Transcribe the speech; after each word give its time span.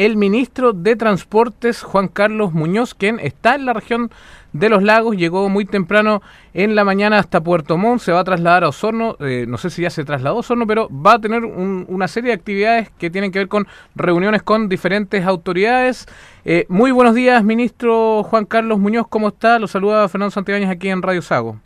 el 0.00 0.16
ministro 0.16 0.72
de 0.72 0.96
Transportes, 0.96 1.82
Juan 1.82 2.08
Carlos 2.08 2.54
Muñoz, 2.54 2.94
quien 2.94 3.20
está 3.20 3.54
en 3.54 3.66
la 3.66 3.74
región 3.74 4.10
de 4.54 4.70
los 4.70 4.82
lagos, 4.82 5.14
llegó 5.14 5.50
muy 5.50 5.66
temprano 5.66 6.22
en 6.54 6.74
la 6.74 6.84
mañana 6.84 7.18
hasta 7.18 7.42
Puerto 7.42 7.76
Montt, 7.76 8.00
se 8.00 8.10
va 8.10 8.20
a 8.20 8.24
trasladar 8.24 8.64
a 8.64 8.68
Osorno, 8.68 9.18
eh, 9.20 9.44
no 9.46 9.58
sé 9.58 9.68
si 9.68 9.82
ya 9.82 9.90
se 9.90 10.02
trasladó 10.06 10.36
a 10.36 10.38
Osorno, 10.38 10.66
pero 10.66 10.88
va 10.88 11.12
a 11.12 11.18
tener 11.18 11.44
una 11.44 12.08
serie 12.08 12.28
de 12.28 12.34
actividades 12.34 12.88
que 12.98 13.10
tienen 13.10 13.30
que 13.30 13.40
ver 13.40 13.48
con 13.48 13.68
reuniones 13.94 14.42
con 14.42 14.70
diferentes 14.70 15.22
autoridades. 15.26 16.06
Eh, 16.46 16.64
muy 16.70 16.92
buenos 16.92 17.14
días, 17.14 17.44
ministro 17.44 18.22
Juan 18.22 18.46
Carlos 18.46 18.78
Muñoz, 18.78 19.06
¿cómo 19.06 19.28
está? 19.28 19.58
Lo 19.58 19.66
saluda 19.66 20.08
Fernando 20.08 20.30
Santibáñez 20.30 20.70
aquí 20.70 20.88
en 20.88 21.02
Radio 21.02 21.20
Sago. 21.20 21.60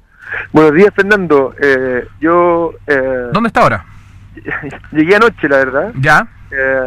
Buenos 0.53 0.75
días, 0.75 0.93
Fernando. 0.93 1.55
Eh, 1.63 2.05
yo... 2.21 2.73
¿Dónde 3.33 3.47
está 3.47 3.61
ahora? 3.61 3.85
Llegué 4.91 5.15
anoche, 5.15 5.49
la 5.49 5.59
verdad. 5.59 5.93
¿Ya? 6.01 6.27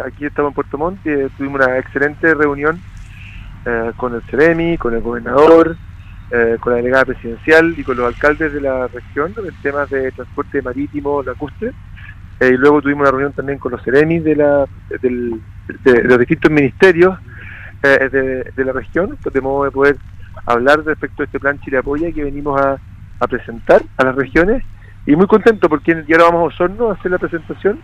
Aquí 0.05 0.25
estamos 0.25 0.52
en 0.52 0.55
Puerto 0.55 0.77
Montt, 0.77 1.02
tuvimos 1.38 1.61
una 1.61 1.77
excelente 1.77 2.33
reunión 2.33 2.79
con 3.97 4.15
el 4.15 4.21
CEREMI, 4.24 4.78
con 4.78 4.93
el 4.93 5.01
gobernador, 5.01 5.75
eh, 6.29 6.57
con 6.60 6.74
la 6.74 6.78
delegada 6.78 7.05
presidencial 7.05 7.74
y 7.77 7.86
con 7.86 7.96
los 7.96 8.05
alcaldes 8.05 8.51
de 8.51 8.60
la 8.60 8.88
región 8.88 9.33
en 9.38 9.61
temas 9.61 9.89
de 9.89 10.11
transporte 10.11 10.61
marítimo 10.61 11.24
lacustre. 11.24 11.71
Eh, 12.41 12.50
y 12.54 12.57
luego 12.57 12.82
tuvimos 12.82 13.04
una 13.04 13.11
reunión 13.11 13.32
también 13.32 13.57
con 13.60 13.71
los 13.71 13.82
seremis 13.82 14.25
de, 14.25 14.36
la, 14.36 14.65
de, 14.89 16.04
los 16.04 16.19
distintos 16.19 16.52
ministerios 16.52 17.18
eh, 17.82 18.43
de, 18.54 18.65
la 18.65 18.74
región, 18.74 19.18
de 19.24 19.41
modo 19.41 19.63
de 19.63 19.71
poder 19.71 19.97
hablar 20.46 20.83
respecto 20.83 21.24
a 21.24 21.25
este 21.25 21.39
plan 21.39 21.61
Chile 21.61 21.77
Apoya 21.77 22.11
que 22.11 22.25
venimos 22.25 22.60
a, 22.60 22.77
presentar 23.27 23.82
a 23.96 24.04
las 24.04 24.15
regiones. 24.15 24.63
Y 25.05 25.15
muy 25.15 25.27
contento 25.27 25.69
porque 25.69 26.04
ya 26.10 26.18
ahora 26.18 26.25
vamos 26.25 26.41
a 26.41 26.55
Osorno 26.55 26.89
a 26.89 26.96
hacer 26.96 27.10
la 27.10 27.19
presentación. 27.19 27.79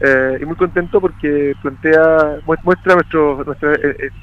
Y 0.00 0.44
muy 0.44 0.56
contento 0.56 1.00
porque 1.00 1.54
plantea 1.60 2.38
muestra 2.62 2.94
nuestro, 2.94 3.42
nuestro 3.44 3.72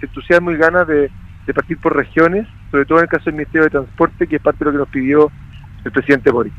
entusiasmo 0.01 0.51
y 0.51 0.57
ganas 0.57 0.87
de, 0.87 1.11
de 1.45 1.53
partir 1.53 1.77
por 1.79 1.95
regiones, 1.95 2.47
sobre 2.71 2.85
todo 2.85 2.99
en 2.99 3.03
el 3.03 3.09
caso 3.09 3.25
del 3.25 3.35
Ministerio 3.35 3.63
de 3.63 3.71
Transporte, 3.71 4.27
que 4.27 4.37
es 4.37 4.41
parte 4.41 4.59
de 4.59 4.65
lo 4.65 4.71
que 4.71 4.77
nos 4.77 4.89
pidió 4.89 5.31
el 5.83 5.91
presidente 5.91 6.31
Boric. 6.31 6.53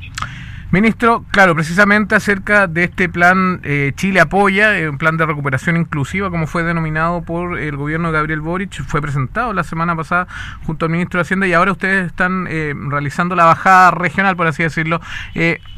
Ministro, 0.73 1.25
claro, 1.31 1.55
precisamente 1.55 2.17
acerca 2.17 2.67
de 2.67 2.83
este 2.85 3.09
plan 3.09 3.61
eh, 3.63 3.93
Chile 3.95 4.19
apoya, 4.19 4.77
eh, 4.77 4.89
un 4.89 4.99
plan 4.99 5.17
de 5.17 5.25
recuperación 5.25 5.77
inclusiva, 5.77 6.29
como 6.29 6.49
fue 6.49 6.65
denominado 6.65 7.23
por 7.23 7.57
el 7.57 7.77
gobierno 7.77 8.09
de 8.09 8.15
Gabriel 8.19 8.41
Boric, 8.41 8.83
fue 8.83 9.01
presentado 9.01 9.53
la 9.53 9.63
semana 9.63 9.95
pasada 9.95 10.27
junto 10.65 10.85
al 10.85 10.91
ministro 10.91 11.19
de 11.19 11.23
Hacienda 11.23 11.47
y 11.47 11.53
ahora 11.53 11.71
ustedes 11.71 12.09
están 12.09 12.49
eh, 12.51 12.75
realizando 12.77 13.37
la 13.37 13.45
bajada 13.45 13.93
regional, 13.93 14.35
por 14.37 14.49
así 14.49 14.65
decirlo. 14.65 15.01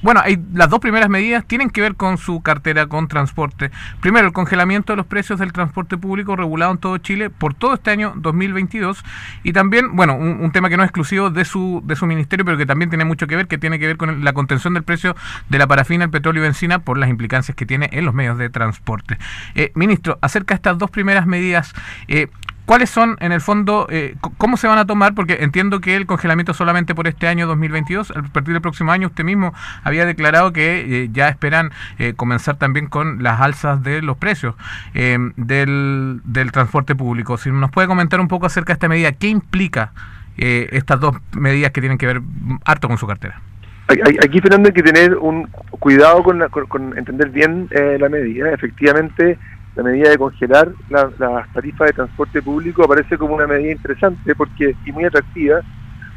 bueno, 0.00 0.22
hay, 0.24 0.42
las 0.54 0.70
dos 0.70 0.80
primeras 0.80 1.10
medidas 1.10 1.44
tienen 1.44 1.68
que 1.68 1.82
ver 1.82 1.94
con 1.94 2.16
su 2.16 2.40
cartera 2.40 2.86
con 2.86 3.08
transporte. 3.08 3.70
Primero, 4.00 4.26
el 4.26 4.32
congelamiento 4.32 4.94
de 4.94 4.96
los 4.96 5.06
precios 5.06 5.38
del 5.38 5.52
transporte 5.52 5.98
público 5.98 6.34
regulado 6.34 6.72
en 6.72 6.78
todo 6.78 6.96
Chile 6.96 7.28
por 7.28 7.52
todo 7.52 7.74
este 7.74 7.90
año 7.90 8.14
2022 8.16 9.04
y 9.42 9.52
también, 9.52 9.94
bueno, 9.94 10.16
un, 10.16 10.40
un 10.40 10.50
tema 10.50 10.70
que 10.70 10.78
no 10.78 10.82
es 10.82 10.88
exclusivo 10.88 11.28
de 11.28 11.44
su, 11.44 11.82
de 11.84 11.94
su 11.94 12.06
ministerio, 12.06 12.46
pero 12.46 12.56
que 12.56 12.64
también 12.64 12.88
tiene 12.88 13.04
mucho 13.04 13.26
que 13.26 13.36
ver, 13.36 13.48
que 13.48 13.58
tiene 13.58 13.78
que 13.78 13.86
ver 13.86 13.98
con 13.98 14.24
la 14.24 14.32
contención 14.32 14.72
de 14.72 14.77
el 14.78 14.84
precio 14.84 15.14
de 15.48 15.58
la 15.58 15.66
parafina, 15.66 16.04
el 16.04 16.10
petróleo 16.10 16.42
y 16.42 16.46
benzina 16.46 16.78
por 16.80 16.98
las 16.98 17.10
implicancias 17.10 17.56
que 17.56 17.66
tiene 17.66 17.88
en 17.92 18.04
los 18.04 18.14
medios 18.14 18.38
de 18.38 18.50
transporte. 18.50 19.18
Eh, 19.54 19.72
ministro, 19.74 20.18
acerca 20.20 20.54
de 20.54 20.56
estas 20.56 20.78
dos 20.78 20.90
primeras 20.90 21.26
medidas, 21.26 21.74
eh, 22.08 22.28
¿Cuáles 22.66 22.90
son, 22.90 23.16
en 23.20 23.32
el 23.32 23.40
fondo, 23.40 23.86
eh, 23.88 24.16
cómo 24.36 24.58
se 24.58 24.66
van 24.66 24.76
a 24.76 24.84
tomar? 24.84 25.14
Porque 25.14 25.38
entiendo 25.40 25.80
que 25.80 25.96
el 25.96 26.04
congelamiento 26.04 26.52
solamente 26.52 26.94
por 26.94 27.08
este 27.08 27.26
año 27.26 27.46
2022, 27.46 28.10
a 28.10 28.22
partir 28.24 28.52
del 28.52 28.60
próximo 28.60 28.92
año, 28.92 29.06
usted 29.06 29.24
mismo 29.24 29.54
había 29.84 30.04
declarado 30.04 30.52
que 30.52 31.08
ya 31.10 31.30
esperan 31.30 31.72
comenzar 32.16 32.56
también 32.56 32.86
con 32.86 33.22
las 33.22 33.40
alzas 33.40 33.82
de 33.82 34.02
los 34.02 34.18
precios 34.18 34.54
del, 34.92 36.20
del, 36.24 36.52
transporte 36.52 36.94
público. 36.94 37.38
Si 37.38 37.50
nos 37.50 37.70
puede 37.70 37.88
comentar 37.88 38.20
un 38.20 38.28
poco 38.28 38.44
acerca 38.44 38.74
de 38.74 38.74
esta 38.74 38.88
medida, 38.88 39.12
¿qué 39.12 39.28
implica 39.28 39.92
estas 40.36 41.00
dos 41.00 41.16
medidas 41.32 41.72
que 41.72 41.80
tienen 41.80 41.96
que 41.96 42.04
ver 42.04 42.20
harto 42.66 42.86
con 42.86 42.98
su 42.98 43.06
cartera? 43.06 43.40
Aquí, 43.88 44.40
Fernando, 44.40 44.68
hay 44.68 44.74
que 44.74 44.82
tener 44.82 45.16
un 45.16 45.48
cuidado 45.70 46.22
con, 46.22 46.98
entender 46.98 47.30
bien 47.30 47.68
eh, 47.70 47.96
la 47.98 48.10
medida. 48.10 48.52
Efectivamente, 48.52 49.38
la 49.76 49.82
medida 49.82 50.10
de 50.10 50.18
congelar 50.18 50.68
las 50.90 51.52
tarifas 51.54 51.86
de 51.86 51.94
transporte 51.94 52.42
público 52.42 52.84
aparece 52.84 53.16
como 53.16 53.34
una 53.34 53.46
medida 53.46 53.72
interesante 53.72 54.34
porque 54.34 54.74
y 54.84 54.92
muy 54.92 55.04
atractiva, 55.04 55.60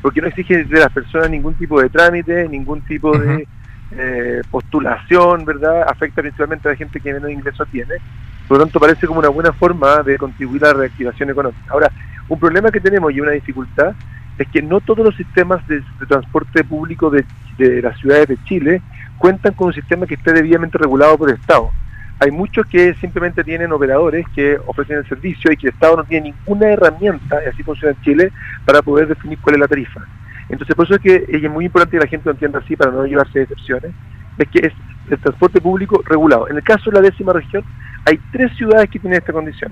porque 0.02 0.20
no 0.20 0.28
exige 0.28 0.66
de 0.66 0.80
las 0.80 0.92
personas 0.92 1.30
ningún 1.30 1.54
tipo 1.54 1.82
de 1.82 1.90
trámite, 1.90 2.50
ningún 2.50 2.82
tipo 2.82 3.18
de 3.18 3.48
eh, 3.92 4.42
postulación, 4.52 5.46
¿verdad? 5.46 5.84
Afecta 5.88 6.22
principalmente 6.22 6.68
a 6.68 6.72
la 6.72 6.78
gente 6.78 7.00
que 7.00 7.14
menos 7.14 7.32
ingresos 7.32 7.68
tiene. 7.70 7.96
Por 8.50 8.58
lo 8.58 8.66
tanto, 8.66 8.82
parece 8.82 9.08
como 9.08 9.20
una 9.20 9.30
buena 9.30 9.54
forma 9.54 10.04
de 10.04 10.18
contribuir 10.18 10.66
a 10.66 10.70
la 10.70 10.74
reactivación 10.74 11.30
económica. 11.30 11.62
Ahora, 11.70 11.90
un 12.28 12.38
problema 12.38 12.70
que 12.70 12.82
tenemos 12.82 13.14
y 13.14 13.22
una 13.22 13.32
dificultad 13.32 13.94
es 14.38 14.48
que 14.50 14.62
no 14.62 14.82
todos 14.82 15.06
los 15.06 15.16
sistemas 15.16 15.66
de, 15.68 15.84
transporte 16.08 16.64
público 16.64 17.10
de, 17.10 17.26
las 17.82 17.98
ciudades 18.00 18.28
de 18.28 18.44
Chile 18.46 18.82
cuentan 19.18 19.54
con 19.54 19.68
un 19.68 19.74
sistema 19.74 20.08
que 20.08 20.16
esté 20.16 20.34
debidamente 20.34 20.78
regulado 20.78 21.18
por 21.18 21.30
el 21.30 21.36
Estado. 21.36 21.70
Hay 22.20 22.32
muchos 22.32 22.66
que 22.68 22.94
simplemente 22.96 23.44
tienen 23.44 23.72
operadores 23.72 24.26
que 24.34 24.58
ofrecen 24.66 24.98
el 24.98 25.08
servicio 25.08 25.52
y 25.52 25.58
que 25.58 25.68
el 25.68 25.74
Estado 25.74 25.98
no 25.98 26.04
tiene 26.04 26.32
ninguna 26.32 26.70
herramienta, 26.70 27.44
y 27.44 27.48
así 27.48 27.64
funciona 27.64 27.96
en 27.96 28.04
Chile, 28.04 28.32
para 28.66 28.82
poder 28.82 29.08
definir 29.08 29.40
cuál 29.40 29.56
es 29.56 29.62
la 29.62 29.68
tarifa. 29.68 30.02
Entonces, 30.50 30.76
por 30.76 30.86
eso 30.86 30.96
es 30.96 31.02
que 31.02 31.26
es 31.28 31.50
muy 31.50 31.66
importante 31.66 31.98
que 31.98 32.04
la 32.04 32.10
gente 32.10 32.26
lo 32.26 32.32
entienda 32.32 32.60
así 32.60 32.76
para 32.76 32.92
no 32.92 33.06
llevarse 33.06 33.40
decepciones, 33.40 33.92
es 34.38 34.48
que 34.50 34.68
es 34.68 34.74
el 35.10 35.20
transporte 35.20 35.62
público 35.62 36.02
regulado. 36.06 36.50
En 36.50 36.58
el 36.58 36.64
caso 36.64 36.90
de 36.90 36.98
la 36.98 37.02
décima 37.02 37.34
región, 37.34 37.64
hay 38.06 38.20
tres 38.32 38.52
ciudades 38.56 38.90
que 38.90 39.00
tienen 39.00 39.20
esta 39.20 39.34
condición, 39.34 39.72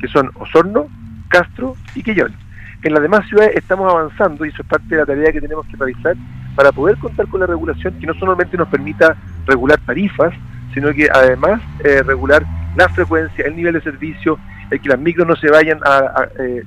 que 0.00 0.08
son 0.08 0.30
Osorno, 0.34 0.86
Castro 1.28 1.76
y 1.94 2.02
Quillón. 2.02 2.34
En 2.82 2.94
las 2.94 3.02
demás 3.02 3.26
ciudades 3.28 3.54
estamos 3.54 3.90
avanzando 3.92 4.44
y 4.44 4.48
eso 4.48 4.62
es 4.62 4.68
parte 4.68 4.88
de 4.88 4.96
la 4.96 5.06
tarea 5.06 5.32
que 5.32 5.40
tenemos 5.40 5.64
que 5.66 5.76
realizar 5.76 6.16
para 6.56 6.72
poder 6.72 6.96
contar 6.98 7.28
con 7.28 7.40
la 7.40 7.46
regulación 7.46 7.94
que 8.00 8.06
no 8.06 8.14
solamente 8.14 8.56
nos 8.56 8.68
permita 8.68 9.16
regular 9.46 9.78
tarifas, 9.86 10.34
sino 10.74 10.92
que 10.92 11.08
además 11.12 11.60
eh, 11.84 12.02
regular 12.02 12.44
la 12.76 12.88
frecuencia, 12.88 13.44
el 13.46 13.54
nivel 13.54 13.74
de 13.74 13.82
servicio, 13.82 14.36
el 14.70 14.80
que 14.80 14.88
las 14.88 14.98
micros 14.98 15.28
no 15.28 15.36
se 15.36 15.48
vayan 15.48 15.78
a, 15.84 16.26
eh, 16.40 16.64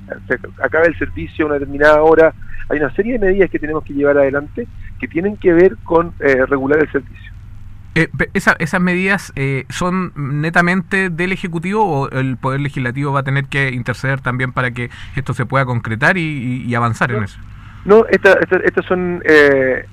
acabe 0.62 0.86
el 0.86 0.98
servicio 0.98 1.44
a 1.44 1.48
una 1.48 1.58
determinada 1.58 2.02
hora. 2.02 2.32
Hay 2.70 2.78
una 2.78 2.90
serie 2.94 3.18
de 3.18 3.18
medidas 3.18 3.50
que 3.50 3.58
tenemos 3.58 3.84
que 3.84 3.92
llevar 3.92 4.16
adelante 4.16 4.66
que 4.98 5.08
tienen 5.08 5.36
que 5.36 5.52
ver 5.52 5.76
con 5.84 6.14
eh, 6.20 6.46
regular 6.46 6.78
el 6.78 6.90
servicio. 6.90 7.35
Eh, 7.96 8.10
¿Esas 8.34 8.78
medidas 8.78 9.32
eh, 9.36 9.64
son 9.70 10.12
netamente 10.16 11.08
del 11.08 11.32
Ejecutivo 11.32 11.82
o 11.82 12.10
el 12.10 12.36
Poder 12.36 12.60
Legislativo 12.60 13.10
va 13.10 13.20
a 13.20 13.22
tener 13.22 13.46
que 13.46 13.70
interceder 13.70 14.20
también 14.20 14.52
para 14.52 14.70
que 14.70 14.90
esto 15.16 15.32
se 15.32 15.46
pueda 15.46 15.64
concretar 15.64 16.18
y, 16.18 16.74
avanzar 16.74 17.10
en 17.10 17.24
eso? 17.24 17.38
No, 17.86 18.04
estas 18.10 18.84
son 18.86 19.22
eh, 19.24 19.86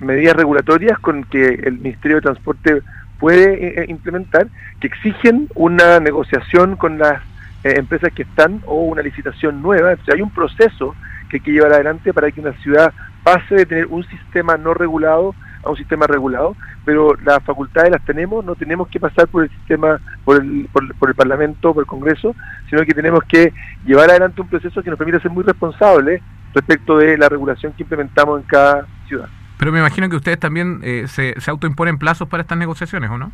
medidas 0.00 0.36
regulatorias 0.36 0.98
con 1.00 1.24
que 1.24 1.44
el 1.44 1.74
Ministerio 1.80 2.16
de 2.16 2.22
Transporte 2.22 2.82
puede 3.20 3.84
implementar, 3.88 4.46
que 4.80 4.86
exigen 4.86 5.48
una 5.54 6.00
negociación 6.00 6.76
con 6.76 6.96
las 6.96 7.20
empresas 7.62 8.10
que 8.14 8.22
están 8.22 8.62
o 8.64 8.84
una 8.84 9.02
licitación 9.02 9.60
nueva. 9.60 9.92
O 9.92 10.12
hay 10.14 10.22
un 10.22 10.30
proceso 10.30 10.94
que 11.28 11.36
hay 11.36 11.40
que 11.40 11.52
llevar 11.52 11.74
adelante 11.74 12.14
para 12.14 12.30
que 12.30 12.40
una 12.40 12.54
ciudad 12.62 12.94
pase 13.22 13.54
de 13.54 13.66
tener 13.66 13.86
un 13.88 14.02
sistema 14.04 14.56
no 14.56 14.72
regulado 14.72 15.34
a 15.68 15.72
un 15.72 15.76
sistema 15.76 16.06
regulado, 16.06 16.56
pero 16.84 17.14
las 17.24 17.42
facultades 17.44 17.90
las 17.90 18.04
tenemos, 18.04 18.44
no 18.44 18.54
tenemos 18.54 18.88
que 18.88 18.98
pasar 18.98 19.28
por 19.28 19.44
el 19.44 19.50
sistema, 19.50 20.00
por 20.24 20.42
el, 20.42 20.68
por, 20.72 21.08
el 21.08 21.14
Parlamento, 21.14 21.74
por 21.74 21.82
el 21.82 21.86
Congreso, 21.86 22.34
sino 22.68 22.82
que 22.84 22.94
tenemos 22.94 23.22
que 23.24 23.52
llevar 23.84 24.10
adelante 24.10 24.40
un 24.40 24.48
proceso 24.48 24.82
que 24.82 24.90
nos 24.90 24.98
permita 24.98 25.20
ser 25.20 25.30
muy 25.30 25.44
responsables 25.44 26.22
respecto 26.54 26.98
de 26.98 27.18
la 27.18 27.28
regulación 27.28 27.72
que 27.72 27.82
implementamos 27.82 28.40
en 28.40 28.46
cada 28.46 28.86
ciudad. 29.06 29.28
Pero 29.58 29.72
me 29.72 29.78
imagino 29.78 30.08
que 30.08 30.16
ustedes 30.16 30.38
también 30.38 30.80
eh, 30.82 31.04
se, 31.08 31.34
se 31.38 31.50
autoimponen 31.50 31.98
plazos 31.98 32.28
para 32.28 32.40
estas 32.40 32.56
negociaciones, 32.56 33.10
¿o 33.10 33.18
no? 33.18 33.30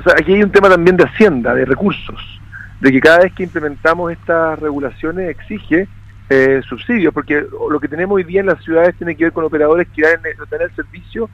O 0.00 0.02
sea, 0.02 0.14
aquí 0.18 0.32
hay 0.32 0.42
un 0.42 0.50
tema 0.50 0.68
también 0.68 0.96
de 0.96 1.04
hacienda, 1.04 1.54
de 1.54 1.64
recursos, 1.64 2.40
de 2.80 2.90
que 2.90 3.00
cada 3.00 3.20
vez 3.20 3.32
que 3.32 3.44
implementamos 3.44 4.10
estas 4.10 4.58
regulaciones 4.58 5.30
exige 5.30 5.86
eh, 6.30 6.62
subsidios, 6.66 7.12
porque 7.12 7.44
lo 7.70 7.78
que 7.78 7.86
tenemos 7.86 8.16
hoy 8.16 8.24
día 8.24 8.40
en 8.40 8.46
las 8.46 8.62
ciudades 8.64 8.96
tiene 8.96 9.14
que 9.14 9.24
ver 9.24 9.32
con 9.32 9.44
operadores 9.44 9.86
que 9.94 10.02
dan 10.02 10.20
el 10.24 10.74
servicio 10.74 11.28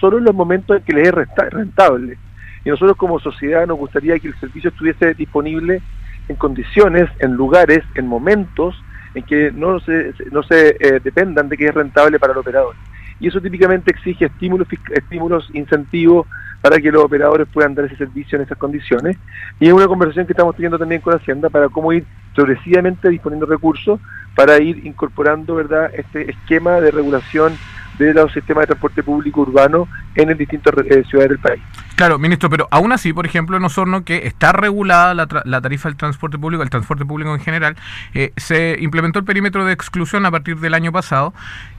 solo 0.00 0.18
en 0.18 0.24
los 0.24 0.34
momentos 0.34 0.76
en 0.76 0.82
que 0.82 0.92
les 0.92 1.08
es 1.08 1.14
rentable. 1.50 2.18
Y 2.64 2.70
nosotros 2.70 2.96
como 2.96 3.20
sociedad 3.20 3.66
nos 3.66 3.78
gustaría 3.78 4.18
que 4.18 4.28
el 4.28 4.40
servicio 4.40 4.70
estuviese 4.70 5.14
disponible 5.14 5.82
en 6.28 6.36
condiciones, 6.36 7.08
en 7.20 7.32
lugares, 7.32 7.84
en 7.94 8.06
momentos 8.06 8.74
en 9.14 9.22
que 9.24 9.50
no 9.52 9.80
se, 9.80 10.12
no 10.30 10.42
se 10.42 10.76
eh, 10.78 11.00
dependan 11.02 11.48
de 11.48 11.56
que 11.56 11.66
es 11.66 11.74
rentable 11.74 12.18
para 12.18 12.32
el 12.32 12.38
operador. 12.38 12.74
Y 13.18 13.28
eso 13.28 13.40
típicamente 13.40 13.90
exige 13.90 14.26
estímulos, 14.26 14.68
estímulos, 14.92 15.48
incentivos 15.54 16.26
para 16.60 16.78
que 16.78 16.92
los 16.92 17.02
operadores 17.02 17.48
puedan 17.50 17.74
dar 17.74 17.86
ese 17.86 17.96
servicio 17.96 18.36
en 18.36 18.44
esas 18.44 18.58
condiciones. 18.58 19.16
Y 19.58 19.68
es 19.68 19.72
una 19.72 19.86
conversación 19.86 20.26
que 20.26 20.32
estamos 20.32 20.54
teniendo 20.54 20.78
también 20.78 21.00
con 21.00 21.14
Hacienda 21.14 21.48
para 21.48 21.68
cómo 21.68 21.92
ir 21.92 22.04
progresivamente 22.34 23.08
disponiendo 23.08 23.46
recursos 23.46 24.00
para 24.34 24.60
ir 24.60 24.84
incorporando 24.86 25.54
verdad 25.54 25.90
este 25.94 26.30
esquema 26.30 26.80
de 26.80 26.90
regulación 26.90 27.54
de 27.98 28.14
los 28.14 28.32
sistemas 28.32 28.62
de 28.62 28.66
transporte 28.68 29.02
público 29.02 29.42
urbano 29.42 29.88
en 30.14 30.28
las 30.28 30.38
distintas 30.38 30.74
eh, 30.86 31.04
ciudades 31.08 31.30
del 31.30 31.38
país. 31.38 31.62
Claro, 31.96 32.18
ministro, 32.18 32.50
pero 32.50 32.68
aún 32.70 32.92
así, 32.92 33.12
por 33.12 33.26
ejemplo, 33.26 33.56
en 33.56 33.64
Osorno, 33.64 34.04
que 34.04 34.26
está 34.26 34.52
regulada 34.52 35.14
la, 35.14 35.60
tarifa 35.60 35.88
del 35.88 35.96
transporte 35.96 36.38
público, 36.38 36.62
el 36.62 36.70
transporte 36.70 37.04
público 37.04 37.34
en 37.34 37.40
general, 37.40 37.76
eh, 38.12 38.32
se 38.36 38.76
implementó 38.80 39.18
el 39.18 39.24
perímetro 39.24 39.64
de 39.64 39.72
exclusión 39.72 40.26
a 40.26 40.30
partir 40.30 40.58
del 40.58 40.74
año 40.74 40.92
pasado 40.92 41.32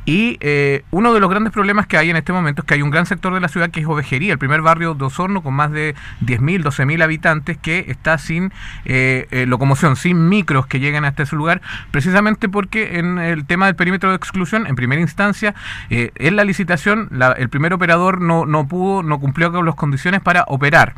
y 0.07 0.37
eh, 0.39 0.85
uno 0.89 1.13
de 1.13 1.19
los 1.19 1.29
grandes 1.29 1.51
problemas 1.51 1.85
que 1.85 1.97
hay 1.97 2.09
en 2.09 2.15
este 2.15 2.31
momento 2.31 2.61
es 2.61 2.65
que 2.65 2.75
hay 2.75 2.81
un 2.81 2.91
gran 2.91 3.05
sector 3.05 3.33
de 3.33 3.41
la 3.41 3.49
ciudad 3.49 3.71
que 3.71 3.81
es 3.81 3.85
Ovejería, 3.85 4.31
el 4.31 4.39
primer 4.39 4.61
barrio 4.61 4.93
de 4.93 5.03
Osorno 5.03 5.43
con 5.43 5.53
más 5.53 5.69
de 5.69 5.95
10.000, 6.21 6.63
12.000 6.63 7.03
habitantes 7.03 7.57
que 7.57 7.83
está 7.89 8.17
sin 8.17 8.53
eh, 8.85 9.27
eh, 9.31 9.45
locomoción, 9.45 9.97
sin 9.97 10.29
micros 10.29 10.65
que 10.65 10.79
lleguen 10.79 11.03
hasta 11.03 11.23
ese 11.23 11.35
lugar, 11.35 11.61
precisamente 11.91 12.47
porque 12.47 12.99
en 12.99 13.19
el 13.19 13.45
tema 13.45 13.65
del 13.65 13.75
perímetro 13.75 14.11
de 14.11 14.15
exclusión, 14.15 14.65
en 14.65 14.77
primera 14.77 15.01
instancia, 15.01 15.53
en 15.89 16.35
la 16.37 16.45
licitación, 16.45 17.09
el 17.35 17.49
primer 17.49 17.73
operador 17.73 18.21
no, 18.21 18.45
no 18.45 18.65
pudo, 18.65 19.03
no 19.03 19.19
cumplió 19.19 19.51
con 19.51 19.65
las 19.65 19.75
condiciones 19.75 20.21
para 20.21 20.45
operar. 20.47 20.95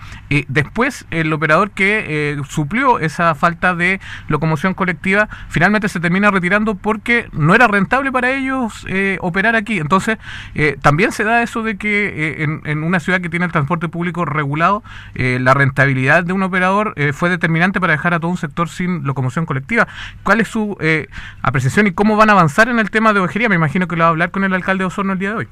después, 0.47 1.07
el 1.09 1.33
operador 1.33 1.71
que 1.71 2.39
suplió 2.47 2.99
esa 2.99 3.33
falta 3.33 3.73
de 3.73 3.99
locomoción 4.27 4.75
colectiva, 4.75 5.29
finalmente 5.47 5.89
se 5.89 5.99
termina 5.99 6.29
retirando 6.29 6.75
porque 6.75 7.27
no 7.31 7.55
era 7.55 7.67
rentable 7.67 8.11
para 8.11 8.29
ellos. 8.31 8.85
Eh, 8.99 9.17
operar 9.21 9.55
aquí. 9.55 9.79
Entonces, 9.79 10.17
eh, 10.55 10.75
también 10.81 11.13
se 11.13 11.23
da 11.23 11.41
eso 11.41 11.63
de 11.63 11.77
que 11.77 12.41
eh, 12.43 12.47
en, 12.65 12.83
una 12.83 12.99
ciudad 12.99 13.21
que 13.21 13.29
tiene 13.29 13.45
el 13.45 13.51
transporte 13.51 13.87
público 13.87 14.25
regulado, 14.25 14.83
la 15.13 15.53
rentabilidad 15.53 16.25
de 16.25 16.33
un 16.33 16.43
operador 16.43 16.93
fue 17.13 17.29
determinante 17.29 17.79
para 17.79 17.93
dejar 17.93 18.13
a 18.13 18.19
todo 18.19 18.31
un 18.31 18.37
sector 18.37 18.67
sin 18.67 19.05
locomoción 19.05 19.45
colectiva. 19.45 19.87
¿Cuál 20.23 20.41
es 20.41 20.47
su 20.49 20.77
apreciación 21.41 21.87
y 21.87 21.91
cómo 21.91 22.17
van 22.17 22.29
a 22.29 22.33
avanzar 22.33 22.67
en 22.67 22.79
el 22.79 22.89
tema 22.89 23.13
de 23.13 23.19
ovejería? 23.19 23.47
Me 23.47 23.55
imagino 23.55 23.87
que 23.87 23.95
lo 23.95 24.01
va 24.01 24.07
a 24.07 24.09
hablar 24.09 24.31
con 24.31 24.43
el 24.43 24.53
alcalde 24.53 24.83
de 24.83 24.87
Osorno 24.87 25.13
el 25.13 25.19
día 25.19 25.29
de 25.29 25.35
hoy. 25.35 25.47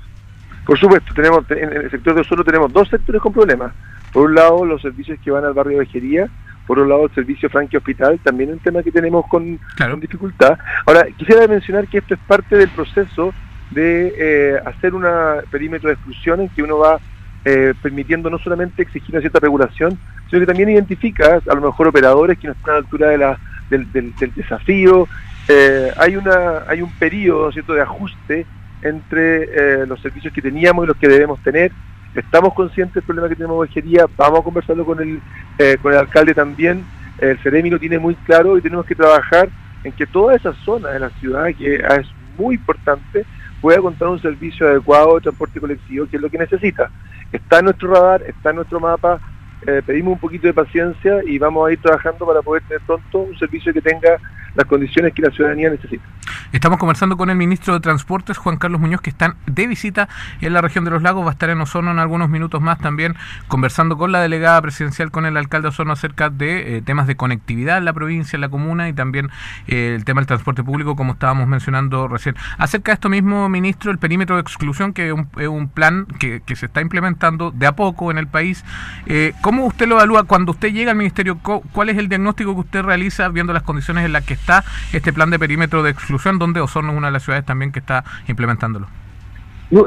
Por 0.66 0.78
supuesto, 0.78 1.14
tenemos 1.14 1.50
en 1.52 1.72
el 1.72 1.92
sector 1.92 2.16
de 2.16 2.22
Osorno 2.22 2.44
tenemos 2.44 2.74
dos 2.74 2.90
sectores 2.90 3.22
con 3.22 3.34
problemas. 3.34 3.72
Por 4.12 4.30
un 4.30 4.36
lado, 4.36 4.66
los 4.66 4.82
servicios 4.82 5.20
que 5.24 5.32
van 5.32 5.46
al 5.46 5.54
barrio 5.54 5.78
de 5.78 5.86
ovejería, 5.86 6.28
por 6.68 6.80
un 6.80 6.90
lado 6.90 7.06
el 7.06 7.16
servicio 7.16 7.50
Franque 7.50 7.78
Hospital, 7.78 8.20
también 8.22 8.52
un 8.52 8.60
tema 8.60 8.84
que 8.84 8.92
tenemos 8.92 9.26
con, 9.28 9.58
dificultad. 10.00 10.60
Ahora, 10.86 11.08
quisiera 11.18 11.48
mencionar 11.48 11.88
que 11.88 12.00
esto 12.00 12.14
es 12.14 12.20
parte 12.28 12.58
del 12.58 12.70
proceso 12.70 13.34
de 13.72 14.14
eh, 14.18 14.62
hacer 14.66 14.94
un 14.94 15.06
perímetro 15.50 15.88
de 15.88 15.96
exclusión 15.96 16.42
en 16.42 16.50
que 16.50 16.62
uno 16.62 16.78
va 16.80 17.00
eh, 17.46 17.74
permitiendo 17.82 18.30
no 18.30 18.38
solamente 18.38 18.82
exigir 18.82 19.16
una 19.16 19.22
cierta 19.22 19.40
regulación, 19.40 19.98
sino 20.30 20.42
que 20.42 20.46
también 20.46 20.70
identifica 20.70 21.40
a 21.50 21.56
lo 21.56 21.62
mejor 21.62 21.88
operadores 21.88 22.38
que 22.38 22.48
no 22.48 22.54
están 22.54 22.72
a 22.72 22.74
la 22.74 22.80
altura 22.80 23.10
de 23.10 23.18
la, 23.18 23.40
del, 23.70 24.14
desafío. 24.36 25.08
Eh, 25.48 25.92
hay, 25.98 26.18
una, 26.18 26.64
hay 26.68 26.82
un 26.82 26.92
periodo 26.92 27.50
¿cierto? 27.54 27.74
de 27.74 27.82
ajuste 27.82 28.46
entre 28.82 29.88
los 29.88 30.00
servicios 30.02 30.32
que 30.34 30.42
teníamos 30.42 30.86
y 30.86 30.88
los 30.88 30.98
que 30.98 31.08
debemos 31.08 31.42
tener 31.42 31.72
estamos 32.16 32.54
conscientes 32.54 32.96
del 32.96 33.04
problema 33.04 33.30
que 33.30 33.36
tenemos 33.36 33.56
en 33.56 33.60
Ovejería, 33.60 34.06
vamos 34.16 34.40
a 34.40 34.44
conversarlo 34.44 34.86
con 34.86 35.02
el, 35.02 35.22
eh, 35.58 35.78
con 35.82 35.94
el 35.94 36.00
alcalde 36.00 36.34
también, 36.34 36.86
el 37.20 37.38
Ceremi 37.40 37.70
lo 37.70 37.80
tiene 37.80 38.00
muy 38.00 38.16
claro 38.16 38.58
y 38.58 38.62
tenemos 38.62 38.86
que 38.86 38.96
trabajar 38.96 39.50
en 39.84 39.92
que 39.92 40.06
toda 40.06 40.36
esa 40.36 40.54
zona 40.54 40.90
de 40.90 41.00
la 41.00 41.10
ciudad, 41.12 41.48
que 41.58 41.76
es 41.76 42.08
muy 42.38 42.56
importante, 42.56 43.26
pueda 43.62 43.80
contar 43.80 44.08
un 44.08 44.22
servicio 44.22 44.68
adecuado 44.68 45.16
de 45.16 45.22
transporte 45.22 45.60
colectivo, 45.60 46.08
que 46.10 46.18
es 46.18 46.22
lo 46.22 46.30
que 46.30 46.38
necesita. 46.38 46.90
Está 47.32 47.60
en 47.60 47.66
nuestro 47.66 47.92
radar, 47.92 48.22
está 48.24 48.52
en 48.52 48.58
nuestro 48.58 48.80
mapa, 48.80 49.20
eh, 49.66 49.82
pedimos 49.86 50.14
un 50.14 50.20
poquito 50.20 50.48
de 50.48 50.54
paciencia 50.54 51.22
y 51.26 51.40
vamos 51.40 51.68
a 51.68 51.72
ir 51.72 51.82
trabajando 51.82 52.26
para 52.26 52.42
poder 52.42 52.64
tener 52.64 52.82
pronto 52.86 53.20
un 53.20 53.38
servicio 53.38 53.74
que 53.74 53.82
tenga 53.82 54.18
las 54.58 54.66
condiciones 54.66 55.14
que 55.14 55.22
la 55.22 55.30
ciudadanía 55.30 55.70
necesita. 55.70 56.04
Estamos 56.52 56.80
conversando 56.80 57.16
con 57.16 57.30
el 57.30 57.38
ministro 57.38 57.76
de 57.76 57.80
Transportes, 57.80 58.38
Juan 58.38 58.58
Carlos 58.58 58.82
Muñoz, 58.82 59.02
que 59.02 59.12
están 59.12 59.36
de 59.46 59.68
visita 59.68 60.10
en 60.42 60.52
la 60.52 60.62
región 60.62 60.84
de 60.84 60.92
los 60.92 61.04
lagos. 61.04 61.24
Va 61.24 61.30
a 61.30 61.34
estar 61.34 61.50
en 61.52 61.62
Osorno 61.62 61.92
en 61.92 62.00
algunos 62.00 62.28
minutos 62.28 62.60
más 62.60 62.80
también 62.80 63.16
conversando 63.48 63.98
con 63.98 64.12
la 64.12 64.20
delegada 64.20 64.60
presidencial, 64.62 65.12
con 65.12 65.26
el 65.28 65.38
alcalde 65.38 65.68
de 65.68 65.70
Osorno 65.70 65.94
acerca 65.94 66.32
de 66.32 66.78
eh, 66.78 66.82
temas 66.82 67.06
de 67.06 67.16
conectividad 67.16 67.78
en 67.78 67.86
la 67.86 67.94
provincia, 67.94 68.36
en 68.36 68.42
la 68.42 68.50
comuna 68.50 68.90
y 68.90 68.94
también 68.94 69.30
eh, 69.68 69.94
el 69.96 70.06
tema 70.06 70.22
del 70.22 70.28
transporte 70.28 70.64
público, 70.64 70.96
como 70.96 71.14
estábamos 71.14 71.48
mencionando 71.48 72.08
recién. 72.08 72.36
Acerca 72.58 72.92
de 72.92 72.96
esto 72.96 73.10
mismo, 73.10 73.48
ministro, 73.50 73.92
el 73.92 74.00
perímetro 74.00 74.38
de 74.38 74.42
exclusión, 74.42 74.92
que 74.94 75.10
es 75.10 75.48
un, 75.48 75.70
plan 75.70 76.08
que, 76.18 76.42
se 76.56 76.66
está 76.66 76.82
implementando 76.82 77.52
de 77.52 77.68
a 77.68 77.76
poco 77.76 78.10
en 78.10 78.18
el 78.18 78.26
país. 78.26 78.66
Eh, 79.06 79.34
¿Cómo 79.42 79.66
usted 79.66 79.88
lo 79.88 79.96
evalúa 79.96 80.24
cuando 80.24 80.54
usted 80.54 80.70
llega 80.74 80.92
al 80.92 80.98
ministerio? 80.98 81.38
¿Cuál 81.38 81.90
es 81.90 81.98
el 81.98 82.10
diagnóstico 82.10 82.56
que 82.56 82.62
usted 82.62 82.82
realiza 82.82 83.28
viendo 83.30 83.54
las 83.54 83.62
condiciones 83.62 84.06
en 84.06 84.14
las 84.14 84.24
que 84.24 84.34
está 84.34 84.47
este 84.94 85.14
plan 85.14 85.30
de 85.30 85.40
perímetro 85.40 85.84
de 85.84 85.92
exclusión, 85.92 86.40
donde 86.40 86.62
Osorno 86.62 86.92
es 86.92 86.98
una 86.98 87.08
de 87.08 87.14
las 87.14 87.24
ciudades 87.24 87.46
también 87.46 87.72
que 87.72 87.80
está 87.80 88.04
implementándolo? 88.28 88.88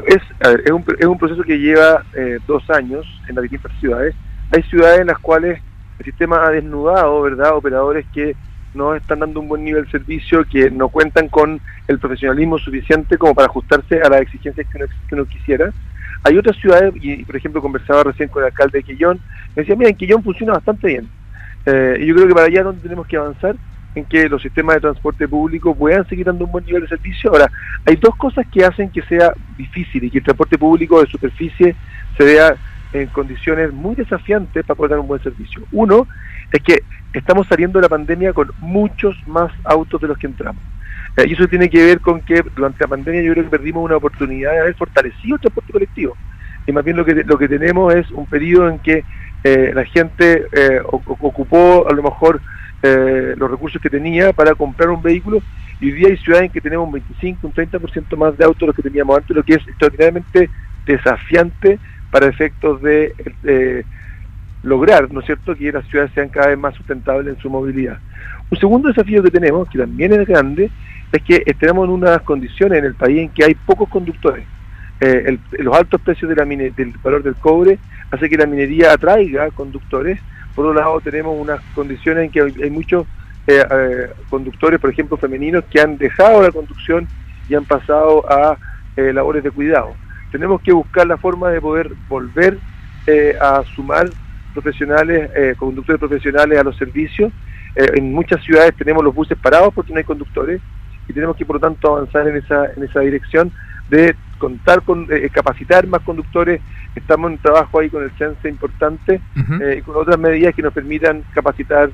es, 0.07 0.21
es, 0.65 0.71
un, 0.71 0.85
es 0.99 1.05
un 1.05 1.17
proceso 1.17 1.43
que 1.43 1.57
lleva 1.57 2.03
eh, 2.13 2.37
dos 2.47 2.69
años 2.69 3.05
en 3.27 3.35
las 3.35 3.43
distintas 3.43 3.71
ciudades. 3.79 4.15
Hay 4.51 4.63
ciudades 4.63 5.01
en 5.01 5.07
las 5.07 5.19
cuales 5.19 5.61
el 5.99 6.05
sistema 6.05 6.45
ha 6.45 6.51
desnudado, 6.51 7.21
¿verdad? 7.21 7.55
Operadores 7.55 8.05
que 8.13 8.35
no 8.73 8.95
están 8.95 9.19
dando 9.19 9.39
un 9.39 9.47
buen 9.47 9.63
nivel 9.63 9.85
de 9.85 9.91
servicio, 9.91 10.45
que 10.45 10.71
no 10.71 10.89
cuentan 10.89 11.27
con 11.27 11.59
el 11.87 11.99
profesionalismo 11.99 12.57
suficiente 12.57 13.17
como 13.17 13.35
para 13.35 13.47
ajustarse 13.47 14.01
a 14.01 14.09
las 14.09 14.21
exigencias 14.21 14.67
que 14.69 15.15
uno, 15.15 15.25
quisiera. 15.25 15.71
Hay 16.23 16.37
otras 16.37 16.55
ciudades, 16.57 16.93
y 17.01 17.23
por 17.23 17.35
ejemplo 17.35 17.61
conversaba 17.61 18.03
recién 18.03 18.29
con 18.29 18.43
el 18.43 18.47
alcalde 18.47 18.79
de 18.79 18.83
Quillón, 18.83 19.19
me 19.55 19.63
decía, 19.63 19.75
mira, 19.75 19.89
en 19.89 19.97
Quillón 19.97 20.23
funciona 20.23 20.53
bastante 20.53 20.87
bien. 20.87 21.09
Eh, 21.65 21.97
y 22.01 22.05
yo 22.07 22.15
creo 22.15 22.27
que 22.27 22.33
para 22.33 22.47
allá 22.47 22.59
es 22.59 22.65
donde 22.65 22.81
tenemos 22.81 23.07
que 23.07 23.17
avanzar 23.17 23.55
en 23.95 24.05
que 24.05 24.29
los 24.29 24.41
sistemas 24.41 24.75
de 24.75 24.81
transporte 24.81 25.27
público 25.27 25.75
puedan 25.75 26.07
seguir 26.07 26.25
dando 26.25 26.45
un 26.45 26.51
buen 26.51 26.65
nivel 26.65 26.83
de 26.83 26.87
servicio. 26.87 27.31
Ahora, 27.31 27.51
hay 27.85 27.95
dos 27.97 28.15
cosas 28.15 28.45
que 28.51 28.63
hacen 28.63 28.89
que 28.89 29.01
sea 29.03 29.33
difícil 29.57 30.03
y 30.03 30.09
que 30.09 30.19
el 30.19 30.23
transporte 30.23 30.57
público 30.57 31.01
de 31.01 31.07
superficie 31.07 31.75
se 32.17 32.23
vea 32.23 32.55
en 32.93 33.07
condiciones 33.07 33.71
muy 33.71 33.95
desafiantes 33.95 34.65
para 34.65 34.75
poder 34.75 34.91
dar 34.91 34.99
un 34.99 35.07
buen 35.07 35.21
servicio. 35.21 35.63
Uno 35.71 36.07
es 36.51 36.61
que 36.61 36.83
estamos 37.13 37.47
saliendo 37.47 37.79
de 37.79 37.83
la 37.83 37.89
pandemia 37.89 38.33
con 38.33 38.51
muchos 38.59 39.15
más 39.27 39.51
autos 39.63 40.01
de 40.01 40.07
los 40.07 40.17
que 40.17 40.27
entramos. 40.27 40.61
Eh, 41.17 41.25
y 41.27 41.33
eso 41.33 41.47
tiene 41.47 41.69
que 41.69 41.83
ver 41.83 41.99
con 41.99 42.21
que 42.21 42.43
durante 42.55 42.83
la 42.83 42.87
pandemia 42.87 43.21
yo 43.21 43.33
creo 43.33 43.45
que 43.45 43.49
perdimos 43.49 43.83
una 43.83 43.97
oportunidad 43.97 44.51
de 44.51 44.59
haber 44.59 44.75
fortalecido 44.75 45.35
el 45.35 45.41
transporte 45.41 45.73
colectivo. 45.73 46.15
Y 46.67 46.71
más 46.71 46.83
bien 46.83 46.97
lo 46.97 47.05
que, 47.05 47.23
lo 47.23 47.37
que 47.37 47.47
tenemos 47.47 47.93
es 47.93 48.09
un 48.11 48.25
periodo 48.25 48.69
en 48.69 48.79
que 48.79 49.03
eh, 49.43 49.71
la 49.73 49.83
gente 49.85 50.45
eh, 50.51 50.81
ocupó 50.85 51.87
a 51.89 51.93
lo 51.93 52.03
mejor 52.03 52.39
eh, 52.83 53.33
los 53.37 53.49
recursos 53.49 53.81
que 53.81 53.89
tenía 53.89 54.33
para 54.33 54.55
comprar 54.55 54.89
un 54.89 55.01
vehículo 55.01 55.41
y 55.79 55.85
hoy 55.85 55.91
día 55.93 56.07
hay 56.09 56.17
ciudades 56.17 56.45
en 56.45 56.51
que 56.51 56.61
tenemos 56.61 56.87
un 56.87 56.93
25, 56.93 57.47
un 57.47 57.53
30% 57.53 58.17
más 58.17 58.37
de 58.37 58.45
autos 58.45 58.59
de 58.61 58.67
los 58.67 58.75
que 58.75 58.83
teníamos 58.83 59.17
antes, 59.17 59.35
lo 59.35 59.43
que 59.43 59.53
es 59.53 59.67
extraordinariamente 59.67 60.49
desafiante 60.85 61.79
para 62.11 62.27
efectos 62.27 62.81
de 62.81 63.13
lograr, 64.63 65.11
¿no 65.11 65.21
es 65.21 65.25
cierto?, 65.25 65.55
que 65.55 65.71
las 65.71 65.85
ciudades 65.87 66.11
sean 66.13 66.29
cada 66.29 66.47
vez 66.47 66.57
más 66.57 66.75
sustentables 66.75 67.35
en 67.35 67.41
su 67.41 67.49
movilidad. 67.49 67.97
Un 68.49 68.57
segundo 68.59 68.89
desafío 68.89 69.23
que 69.23 69.31
tenemos, 69.31 69.67
que 69.69 69.79
también 69.79 70.13
es 70.13 70.27
grande, 70.27 70.69
es 71.11 71.23
que 71.23 71.39
tenemos 71.59 71.89
unas 71.89 72.21
condiciones 72.21 72.79
en 72.79 72.85
el 72.85 72.95
país 72.95 73.19
en 73.19 73.29
que 73.29 73.43
hay 73.43 73.55
pocos 73.55 73.89
conductores. 73.89 74.45
Eh, 74.99 75.37
los 75.59 75.75
altos 75.75 75.99
precios 76.01 76.29
de 76.29 76.35
la 76.35 76.45
del 76.45 76.93
valor 77.03 77.23
del 77.23 77.35
cobre 77.35 77.79
hace 78.11 78.29
que 78.29 78.37
la 78.37 78.45
minería 78.45 78.93
atraiga 78.93 79.49
conductores 79.49 80.19
por 80.55 80.65
otro 80.65 80.81
lado, 80.81 80.99
tenemos 81.01 81.39
unas 81.39 81.61
condiciones 81.73 82.25
en 82.25 82.31
que 82.31 82.41
hay, 82.41 82.69
muchos 82.69 83.05
eh, 83.47 83.63
eh, 83.69 84.09
conductores, 84.29 84.79
por 84.79 84.89
ejemplo, 84.89 85.17
femeninos, 85.17 85.63
que 85.65 85.79
han 85.79 85.97
dejado 85.97 86.41
la 86.41 86.51
conducción 86.51 87.07
y 87.47 87.55
han 87.55 87.65
pasado 87.65 88.29
a 88.29 88.57
eh, 88.95 89.13
labores 89.13 89.43
de 89.43 89.51
cuidado. 89.51 89.93
Tenemos 90.31 90.61
que 90.61 90.71
buscar 90.71 91.07
la 91.07 91.17
forma 91.17 91.49
de 91.49 91.61
poder 91.61 91.91
volver 92.07 92.57
a 93.41 93.63
sumar 93.75 94.07
profesionales, 94.53 95.57
conductores 95.57 95.99
profesionales 95.99 96.59
a 96.59 96.63
los 96.63 96.77
servicios. 96.77 97.33
en 97.75 98.13
muchas 98.13 98.41
ciudades 98.43 98.75
tenemos 98.75 99.03
los 99.03 99.13
buses 99.13 99.37
parados 99.39 99.73
porque 99.73 99.91
no 99.91 99.97
hay 99.97 100.03
conductores 100.03 100.61
y 101.07 101.11
tenemos 101.11 101.35
que, 101.35 101.43
por 101.43 101.55
lo 101.55 101.59
tanto, 101.59 101.97
avanzar 101.97 102.27
en 102.27 102.37
esa, 102.37 102.71
en 102.73 102.83
esa 102.83 102.99
dirección 102.99 103.51
de 103.89 104.15
contar 104.37 104.83
con 104.83 105.07
capacitar 105.33 105.87
más 105.87 106.03
conductores 106.03 106.61
estamos 106.95 107.31
en 107.31 107.37
trabajo 107.37 107.79
ahí 107.79 107.89
con 107.89 108.03
el 108.03 108.11
CENSE 108.11 108.49
importante 108.49 109.21
eh, 109.35 109.75
y 109.79 109.81
con 109.81 109.95
otras 109.95 110.17
medidas 110.17 110.53
que 110.53 110.61
nos 110.61 110.73
permitan 110.73 111.23
capacitar 111.33 111.89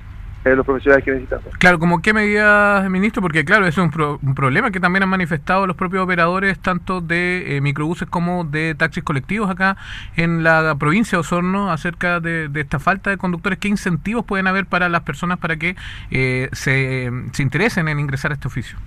eh, 0.46 0.56
los 0.56 0.66
profesionales 0.66 1.04
que 1.04 1.12
necesitamos. 1.12 1.58
Claro, 1.58 1.80
¿como 1.80 2.01
qué 2.01 2.13
medidas, 2.13 2.89
ministro? 2.89 3.22
Porque 3.22 3.44
claro, 3.44 3.68
eso 3.68 3.84
es 3.84 3.96
un, 3.96 4.36
problema 4.36 4.72
que 4.72 4.80
también 4.80 5.04
han 5.04 5.10
manifestado 5.10 5.68
los 5.68 5.75
propios 5.75 6.04
operadores, 6.04 6.58
tanto 6.60 7.01
de 7.01 7.58
eh, 7.58 7.62
microbuses 7.62 8.08
como 8.08 8.44
de 8.44 8.75
taxis 8.75 9.04
colectivos 9.04 9.50
acá 9.50 9.77
en 10.16 10.44
la 10.44 10.75
provincia 10.80 11.18
de 11.18 11.20
Osorno, 11.20 11.72
acerca 11.72 12.20
de, 12.20 12.50
esta 12.56 12.80
falta 12.80 13.10
de 13.10 13.18
conductores. 13.18 13.60
¿Qué 13.60 13.68
incentivos 13.68 14.25
pueden 14.25 14.48
haber 14.48 14.66
para 14.66 14.89
las 14.89 15.01
personas 15.01 15.38
para 15.38 15.58
que 15.58 15.75
se, 16.10 17.12
se 17.32 17.44
interesen 17.44 17.88
en 17.88 18.00
ingresar 18.00 18.32
a 18.32 18.36
este 18.36 18.48
oficio? 18.48 18.77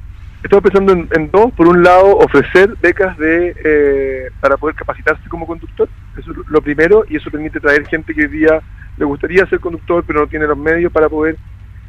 Estamos 0.42 0.62
pensando 0.62 0.92
en, 0.92 1.30
dos. 1.30 1.52
Por 1.52 1.68
un 1.68 1.82
lado, 1.82 2.16
ofrecer 2.16 2.74
becas 2.80 3.16
de 3.18 3.54
eh, 3.62 4.30
para 4.40 4.56
poder 4.56 4.74
capacitarse 4.74 5.28
como 5.28 5.46
conductor. 5.46 5.88
Eso 6.18 6.30
es 6.30 6.36
lo 6.48 6.62
primero 6.62 7.04
y 7.08 7.16
eso 7.16 7.30
permite 7.30 7.60
traer 7.60 7.86
gente 7.86 8.14
que 8.14 8.22
hoy 8.22 8.28
día 8.28 8.60
le 8.96 9.04
gustaría 9.04 9.46
ser 9.46 9.60
conductor 9.60 10.04
pero 10.06 10.20
no 10.20 10.26
tiene 10.26 10.46
los 10.46 10.56
medios 10.56 10.90
para 10.92 11.10
poder 11.10 11.36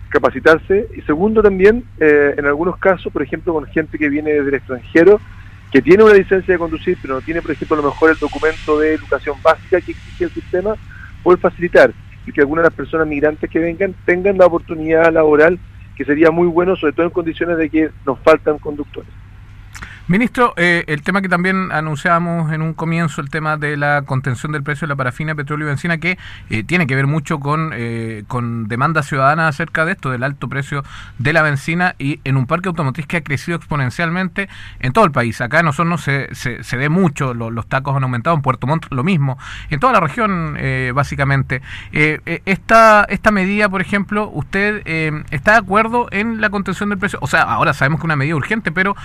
capacitarse. 0.10 0.90
Y 0.96 1.02
segundo 1.04 1.42
también, 1.42 1.86
eh, 2.00 2.36
en 2.38 2.46
algunos 2.46 2.78
casos, 2.78 3.12
por 3.14 3.22
ejemplo, 3.22 3.54
con 3.54 3.66
gente 3.68 3.98
que 3.98 4.10
viene 4.10 4.34
del 4.34 4.54
extranjero, 4.54 5.22
que 5.72 5.82
tiene 5.82 6.04
una 6.04 6.14
licencia 6.14 6.54
de 6.54 6.60
conducir 6.60 6.98
pero 7.02 7.16
no 7.16 7.22
tiene, 7.22 7.42
por 7.42 7.52
ejemplo, 7.52 7.78
a 7.78 7.82
lo 7.82 7.90
mejor 7.90 8.12
el 8.12 8.18
documento 8.18 8.78
de 8.78 8.96
educación 8.96 9.38
básica 9.42 9.80
que 9.80 9.94
exige 9.94 10.26
el 10.26 10.32
sistema, 10.32 10.76
poder 11.24 11.40
facilitar 11.40 11.94
y 12.28 12.34
que 12.34 12.42
algunas 12.42 12.64
de 12.64 12.70
las 12.70 12.76
personas 12.76 13.08
migrantes 13.08 13.50
que 13.50 13.60
vengan 13.60 13.96
tengan 14.06 14.38
la 14.38 14.46
oportunidad 14.46 15.12
laboral 15.14 15.58
que 16.02 16.06
sería 16.06 16.32
muy 16.32 16.48
bueno, 16.48 16.76
sobre 16.76 16.94
todo 16.94 17.06
en 17.06 17.12
condiciones 17.12 17.60
de 17.60 17.70
que 17.70 17.92
nos 18.08 18.18
faltan 18.22 18.58
conductores. 18.58 19.12
Ministro, 20.12 20.54
eh, 20.58 20.84
el 20.88 21.04
tema 21.04 21.22
que 21.22 21.30
también 21.30 21.72
anunciábamos 21.72 22.52
en 22.52 22.62
un 22.62 22.74
comienzo, 22.74 23.22
el 23.22 23.30
tema 23.30 23.56
de 23.56 23.78
la 23.78 24.02
contención 24.02 24.52
del 24.52 24.62
precio 24.62 24.86
de 24.86 24.90
la 24.90 24.98
parafina, 24.98 25.36
petróleo 25.36 25.68
y 25.68 25.70
benzina, 25.70 26.00
que 26.00 26.18
eh, 26.50 26.66
tiene 26.66 26.86
que 26.86 26.98
ver 26.98 27.08
mucho 27.08 27.40
con, 27.40 27.72
eh, 27.74 28.26
con 28.28 28.68
demanda 28.68 29.04
ciudadana 29.04 29.48
acerca 29.48 29.86
de 29.86 29.94
esto, 29.94 30.12
del 30.12 30.24
alto 30.24 30.50
precio 30.50 30.84
de 31.18 31.32
la 31.32 31.44
benzina 31.44 31.96
y 31.98 32.20
en 32.26 32.36
un 32.36 32.46
parque 32.46 32.68
automotriz 32.68 33.08
que 33.08 33.16
ha 33.16 33.24
crecido 33.24 33.56
exponencialmente 33.56 34.50
en 34.82 34.92
todo 34.92 35.06
el 35.06 35.14
país. 35.14 35.40
Acá 35.40 35.62
en 35.62 35.68
Osorno 35.68 35.98
se, 35.98 36.28
se, 36.36 36.62
se 36.62 36.76
ve 36.76 36.90
mucho, 36.90 37.34
los 37.34 37.66
tacos 37.68 37.96
han 37.96 38.04
aumentado, 38.04 38.36
en 38.36 38.42
Puerto 38.42 38.68
Montt 38.68 38.88
lo 38.92 39.06
mismo, 39.06 39.38
en 39.70 39.80
toda 39.80 39.94
la 39.94 40.02
región 40.02 40.58
básicamente. 40.94 41.62
esta, 41.94 43.06
esta 43.06 43.32
medida, 43.32 43.70
por 43.70 43.80
ejemplo, 43.80 44.30
¿usted 44.34 44.86
está 45.32 45.54
de 45.54 45.58
acuerdo 45.60 46.10
en 46.12 46.42
la 46.42 46.50
contención 46.50 46.90
del 46.90 46.98
precio? 46.98 47.18
O 47.22 47.28
sea, 47.28 47.44
ahora 47.44 47.74
sabemos 47.74 48.00
que 48.00 48.02
es 48.02 48.06
una 48.06 48.18
medida 48.18 48.36
urgente, 48.36 48.74
pero 48.74 48.98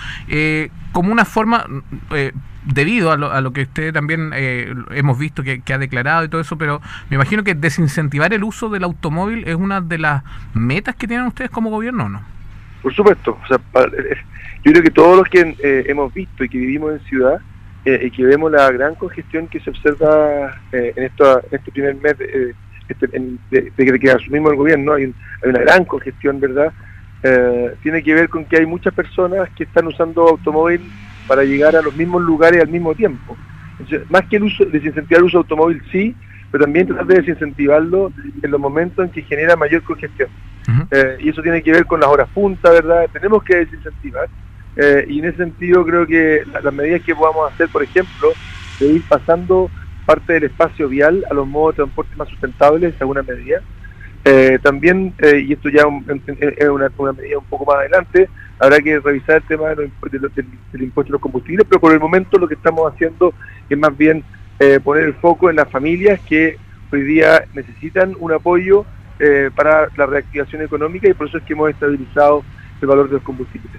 como 0.97 1.11
una 1.11 1.25
forma, 1.25 1.63
eh, 2.09 2.31
debido 2.65 3.11
a 3.11 3.17
lo, 3.17 3.31
a 3.31 3.39
lo, 3.39 3.53
que 3.53 3.61
usted 3.61 3.93
también 3.93 4.31
eh, 4.33 4.73
hemos 4.89 5.19
visto 5.19 5.43
que, 5.43 5.61
ha 5.71 5.77
declarado 5.77 6.25
y 6.25 6.27
todo 6.27 6.41
eso, 6.41 6.57
pero 6.57 6.81
me 7.11 7.17
imagino 7.17 7.43
que 7.43 7.53
desincentivar 7.53 8.33
el 8.33 8.43
uso 8.43 8.67
del 8.67 8.83
automóvil 8.83 9.47
es 9.47 9.53
una 9.53 9.79
de 9.79 9.99
las 9.99 10.23
metas 10.55 10.95
que 10.95 11.07
tienen 11.07 11.27
ustedes 11.27 11.51
como 11.51 11.69
gobierno, 11.69 12.09
¿no? 12.09 12.23
Por 12.81 12.95
supuesto, 12.95 13.37
o 13.43 13.47
sea, 13.47 13.57
eh, 13.57 14.15
yo 14.63 14.71
creo 14.71 14.81
que 14.81 14.89
todos 14.89 15.17
los 15.17 15.27
que 15.29 15.55
hemos 15.87 16.11
visto 16.15 16.43
y 16.43 16.49
que 16.49 16.57
vivimos 16.57 16.93
en 16.93 16.99
ciudad 17.01 17.39
y 17.85 18.09
que 18.09 18.25
vemos 18.25 18.51
la 18.51 18.71
gran 18.71 18.95
congestión 18.95 19.47
que 19.47 19.59
se 19.59 19.69
observa 19.69 20.57
en, 20.71 21.03
esto, 21.03 21.41
este 21.51 21.71
primer 21.71 21.93
mes 21.97 22.17
de, 22.17 22.55
este, 22.89 23.07
de, 23.07 23.99
que 23.99 24.11
asumimos 24.11 24.49
el 24.49 24.57
gobierno, 24.57 24.93
hay, 24.93 25.13
hay 25.43 25.49
una 25.51 25.59
gran 25.59 25.85
congestión, 25.85 26.39
¿verdad? 26.39 26.73
Eh, 27.23 27.75
tiene 27.81 28.03
que 28.03 28.13
ver 28.13 28.29
con 28.29 28.45
que 28.45 28.57
hay 28.57 28.65
muchas 28.65 28.93
personas 28.93 29.49
que 29.55 29.63
están 29.63 29.87
usando 29.87 30.27
automóvil 30.27 30.81
para 31.27 31.43
llegar 31.43 31.75
a 31.75 31.81
los 31.81 31.95
mismos 31.95 32.21
lugares 32.21 32.61
al 32.61 32.69
mismo 32.69 32.93
tiempo. 32.95 33.35
más 34.09 34.23
que 34.27 34.37
el 34.37 34.43
uso, 34.43 34.65
desincentivar 34.65 35.19
el 35.19 35.25
uso 35.25 35.37
de 35.37 35.41
automóvil 35.43 35.81
sí, 35.91 36.15
pero 36.51 36.63
también 36.63 36.87
tratar 36.87 37.05
de 37.07 37.15
desincentivarlo 37.15 38.11
en 38.41 38.51
los 38.51 38.59
momentos 38.59 39.05
en 39.05 39.11
que 39.11 39.21
genera 39.21 39.55
mayor 39.55 39.83
congestión. 39.83 40.29
Eh, 40.91 41.17
y 41.19 41.29
eso 41.29 41.41
tiene 41.41 41.63
que 41.63 41.71
ver 41.71 41.85
con 41.85 41.99
las 41.99 42.09
horas 42.09 42.27
punta, 42.33 42.69
¿verdad? 42.71 43.07
Tenemos 43.11 43.43
que 43.43 43.57
desincentivar. 43.57 44.27
Eh, 44.75 45.05
y 45.09 45.19
en 45.19 45.25
ese 45.25 45.37
sentido 45.37 45.85
creo 45.85 46.05
que 46.05 46.43
las 46.63 46.73
medidas 46.73 47.01
que 47.01 47.15
podamos 47.15 47.51
hacer, 47.51 47.67
por 47.69 47.83
ejemplo, 47.83 48.31
de 48.79 48.87
ir 48.87 49.03
pasando 49.07 49.69
parte 50.05 50.33
del 50.33 50.45
espacio 50.45 50.87
vial 50.87 51.25
a 51.29 51.33
los 51.33 51.47
modos 51.47 51.73
de 51.73 51.83
transporte 51.83 52.15
más 52.15 52.29
sustentables, 52.29 52.93
en 52.93 53.01
alguna 53.01 53.23
medida, 53.23 53.61
eh, 54.29 54.59
también, 54.61 55.13
eh, 55.19 55.39
y 55.39 55.53
esto 55.53 55.69
ya 55.69 55.83
es 55.83 56.67
una, 56.67 56.89
medida 57.13 57.37
un 57.37 57.45
poco 57.45 57.63
más 57.63 57.77
adelante, 57.77 58.27
habrá 58.59 58.81
que 58.81 58.99
revisar 58.99 59.37
el 59.37 59.43
tema 59.43 59.69
del, 59.69 59.89
impuesto 60.73 61.11
a 61.11 61.13
los 61.13 61.21
combustibles, 61.21 61.65
pero 61.69 61.79
por 61.79 61.93
el 61.93 61.99
momento 62.01 62.37
lo 62.37 62.45
que 62.45 62.55
estamos 62.55 62.91
haciendo 62.91 63.33
es 63.69 63.77
más 63.77 63.97
bien 63.97 64.25
eh, 64.59 64.81
poner 64.83 65.03
el 65.03 65.13
foco 65.13 65.49
en 65.49 65.55
las 65.55 65.71
familias 65.71 66.19
que 66.27 66.57
hoy 66.91 67.03
día 67.03 67.45
necesitan 67.53 68.17
un 68.19 68.33
apoyo 68.33 68.85
para 69.55 69.87
la 69.95 70.05
reactivación 70.05 70.61
económica 70.61 71.07
y 71.07 71.13
por 71.13 71.27
eso 71.27 71.37
es 71.37 71.43
que 71.45 71.53
hemos 71.53 71.69
estabilizado 71.69 72.43
el 72.81 72.87
valor 72.87 73.07
de 73.07 73.13
los 73.13 73.23
combustibles. 73.23 73.71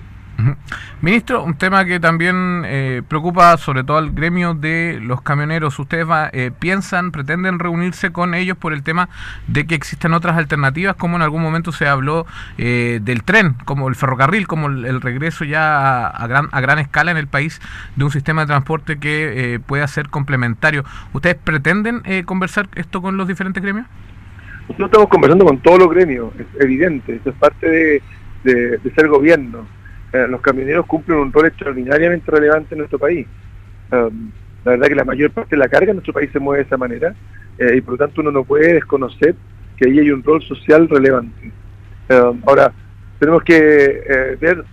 Ministro, 1.00 1.42
un 1.42 1.54
tema 1.54 1.84
que 1.84 1.98
también 1.98 2.62
eh, 2.64 3.02
preocupa 3.06 3.56
sobre 3.56 3.82
todo 3.82 3.98
al 3.98 4.12
gremio 4.12 4.54
de 4.54 5.00
los 5.02 5.20
camioneros. 5.20 5.78
¿Ustedes 5.80 6.06
eh, 6.32 6.52
piensan, 6.56 7.10
pretenden 7.10 7.58
reunirse 7.58 8.12
con 8.12 8.34
ellos 8.34 8.56
por 8.56 8.72
el 8.72 8.84
tema 8.84 9.08
de 9.48 9.66
que 9.66 9.74
existen 9.74 10.14
otras 10.14 10.36
alternativas, 10.36 10.94
como 10.94 11.16
en 11.16 11.22
algún 11.22 11.42
momento 11.42 11.72
se 11.72 11.88
habló 11.88 12.24
eh, 12.56 13.00
del 13.02 13.24
tren, 13.24 13.54
como 13.64 13.88
el 13.88 13.96
ferrocarril, 13.96 14.46
como 14.46 14.68
el, 14.68 15.00
regreso 15.00 15.44
ya 15.44 16.06
a, 16.06 16.26
gran, 16.28 16.48
a 16.52 16.60
gran 16.60 16.78
escala 16.78 17.10
en 17.10 17.16
el 17.16 17.26
país 17.26 17.60
de 17.96 18.04
un 18.04 18.10
sistema 18.12 18.42
de 18.42 18.48
transporte 18.48 18.98
que 18.98 19.60
pueda 19.66 19.88
ser 19.88 20.08
complementario? 20.08 20.84
¿Ustedes 21.12 21.36
pretenden 21.36 22.02
conversar 22.24 22.68
esto 22.76 23.02
con 23.02 23.16
los 23.16 23.26
diferentes 23.26 23.62
gremios? 23.62 23.86
Nosotros 24.68 24.86
estamos 24.88 25.08
conversando 25.08 25.44
con 25.44 25.58
todos 25.58 25.80
los 25.80 25.90
gremios, 25.90 26.32
es 26.38 26.46
evidente, 26.60 27.16
eso 27.16 27.30
es 27.30 27.36
parte 27.36 28.02
de 28.44 28.80
ser 28.94 29.08
gobierno 29.08 29.77
eh, 30.12 30.26
los 30.28 30.40
camioneros 30.40 30.86
cumplen 30.86 31.18
un 31.18 31.32
rol 31.32 31.46
extraordinariamente 31.46 32.30
relevante 32.30 32.74
en 32.74 32.78
nuestro 32.78 32.98
país. 32.98 33.26
La 33.90 34.72
verdad 34.72 34.88
que 34.88 34.94
la 34.94 35.04
mayor 35.04 35.30
parte 35.30 35.56
de 35.56 35.60
la 35.60 35.68
carga 35.68 35.90
en 35.90 35.96
nuestro 35.96 36.12
país 36.12 36.30
se 36.32 36.38
mueve 36.38 36.62
de 36.62 36.66
esa 36.66 36.76
manera 36.76 37.14
eh, 37.58 37.76
y 37.76 37.80
por 37.80 37.92
lo 37.92 37.98
tanto 37.98 38.20
uno 38.20 38.30
no 38.30 38.44
puede 38.44 38.74
desconocer 38.74 39.34
que 39.76 39.88
ahí 39.88 39.98
hay 39.98 40.10
un 40.10 40.22
rol 40.22 40.42
social 40.42 40.88
relevante. 40.88 41.52
Ahora, 42.46 42.72
tenemos 43.18 43.42
que 43.42 43.56
eh, 43.56 44.36
ver 44.40 44.64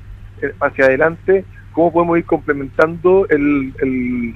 hacia 0.61 0.85
adelante 0.85 1.43
cómo 1.73 1.91
podemos 1.91 2.17
ir 2.17 2.25
complementando 2.25 3.27
el, 3.29 3.73
el, 3.81 4.35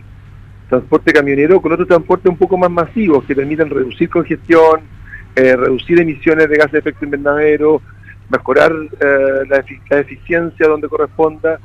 transporte 0.68 1.12
camionero 1.12 1.60
con 1.62 1.72
otros 1.72 1.88
transportes 1.88 2.30
un 2.30 2.38
poco 2.38 2.56
más 2.56 2.70
masivos 2.70 3.24
que 3.24 3.36
permitan 3.36 3.72
reducir 3.72 4.08
congestión, 4.08 4.82
reducir 5.36 6.00
emisiones 6.00 6.48
de 6.48 6.56
gases 6.58 6.74
de 6.74 6.80
efecto 6.80 7.06
invernadero, 7.06 7.82
mejorar 8.30 8.72
eh, 8.72 9.44
la, 9.48 10.00
eficiencia 10.00 10.68
donde 10.68 10.88
corresponda. 10.88 11.60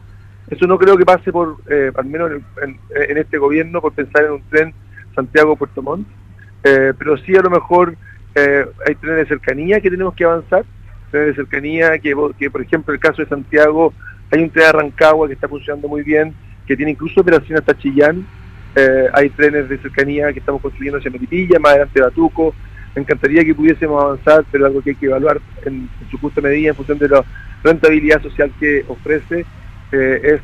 Eso 0.49 0.67
no 0.67 0.79
creo 0.79 0.97
que 0.97 1.05
pase 1.05 1.33
por, 1.33 1.57
eh, 1.71 1.91
al 1.95 2.05
menos 2.07 2.33
en, 2.63 3.19
este 3.19 3.39
gobierno, 3.39 3.81
por 3.81 3.93
pensar 3.93 4.25
en 4.25 4.33
un 4.33 4.43
tren 4.51 4.75
Santiago-Puerto 5.15 5.83
Montt, 5.83 6.07
eh, 6.65 6.93
pero 6.99 7.17
sí 7.19 7.37
a 7.37 7.43
lo 7.43 7.51
mejor 7.51 7.97
hay 8.37 8.95
trenes 8.97 9.19
de 9.19 9.27
cercanía 9.27 9.81
que 9.81 9.91
tenemos 9.91 10.13
que 10.15 10.25
avanzar, 10.25 10.65
trenes 11.13 11.29
de 11.29 11.35
cercanía 11.37 11.99
que, 12.01 12.17
por 12.51 12.61
ejemplo, 12.61 12.93
en 12.93 12.97
el 12.97 13.01
caso 13.01 13.23
de 13.23 13.29
Santiago, 13.29 13.95
hay 14.33 14.43
un 14.43 14.51
tren 14.51 14.67
de 14.67 14.73
Rancagua 14.73 15.29
que 15.29 15.35
está 15.35 15.47
funcionando 15.47 15.87
muy 15.87 16.03
bien, 16.03 16.35
que 16.67 16.77
tiene 16.77 16.93
incluso 16.93 17.21
operación 17.21 17.59
hasta 17.59 17.79
Chillán, 17.79 18.27
hay 19.13 19.31
trenes 19.31 19.69
de 19.69 19.79
cercanía 19.79 20.33
que 20.33 20.41
estamos 20.41 20.61
construyendo 20.61 20.99
hacia 20.99 21.13
Melipilla, 21.13 21.61
más 21.61 21.73
adelante 21.73 22.01
Batuco, 22.01 22.55
me 22.95 23.03
encantaría 23.03 23.45
que 23.45 23.55
pudiésemos 23.55 24.03
avanzar, 24.03 24.45
pero 24.51 24.67
algo 24.67 24.81
que 24.81 24.91
hay 24.91 24.97
que 24.97 25.07
evaluar 25.07 25.41
en, 25.65 25.89
su 26.11 26.19
justa 26.19 26.41
medida 26.41 26.71
en 26.71 26.77
función 26.77 26.99
de 26.99 27.09
la 27.09 27.25
rentabilidad 27.63 28.23
social 28.23 28.53
que 28.61 28.85
ofrece, 28.89 29.45
eh, 29.93 30.21
es 30.23 30.41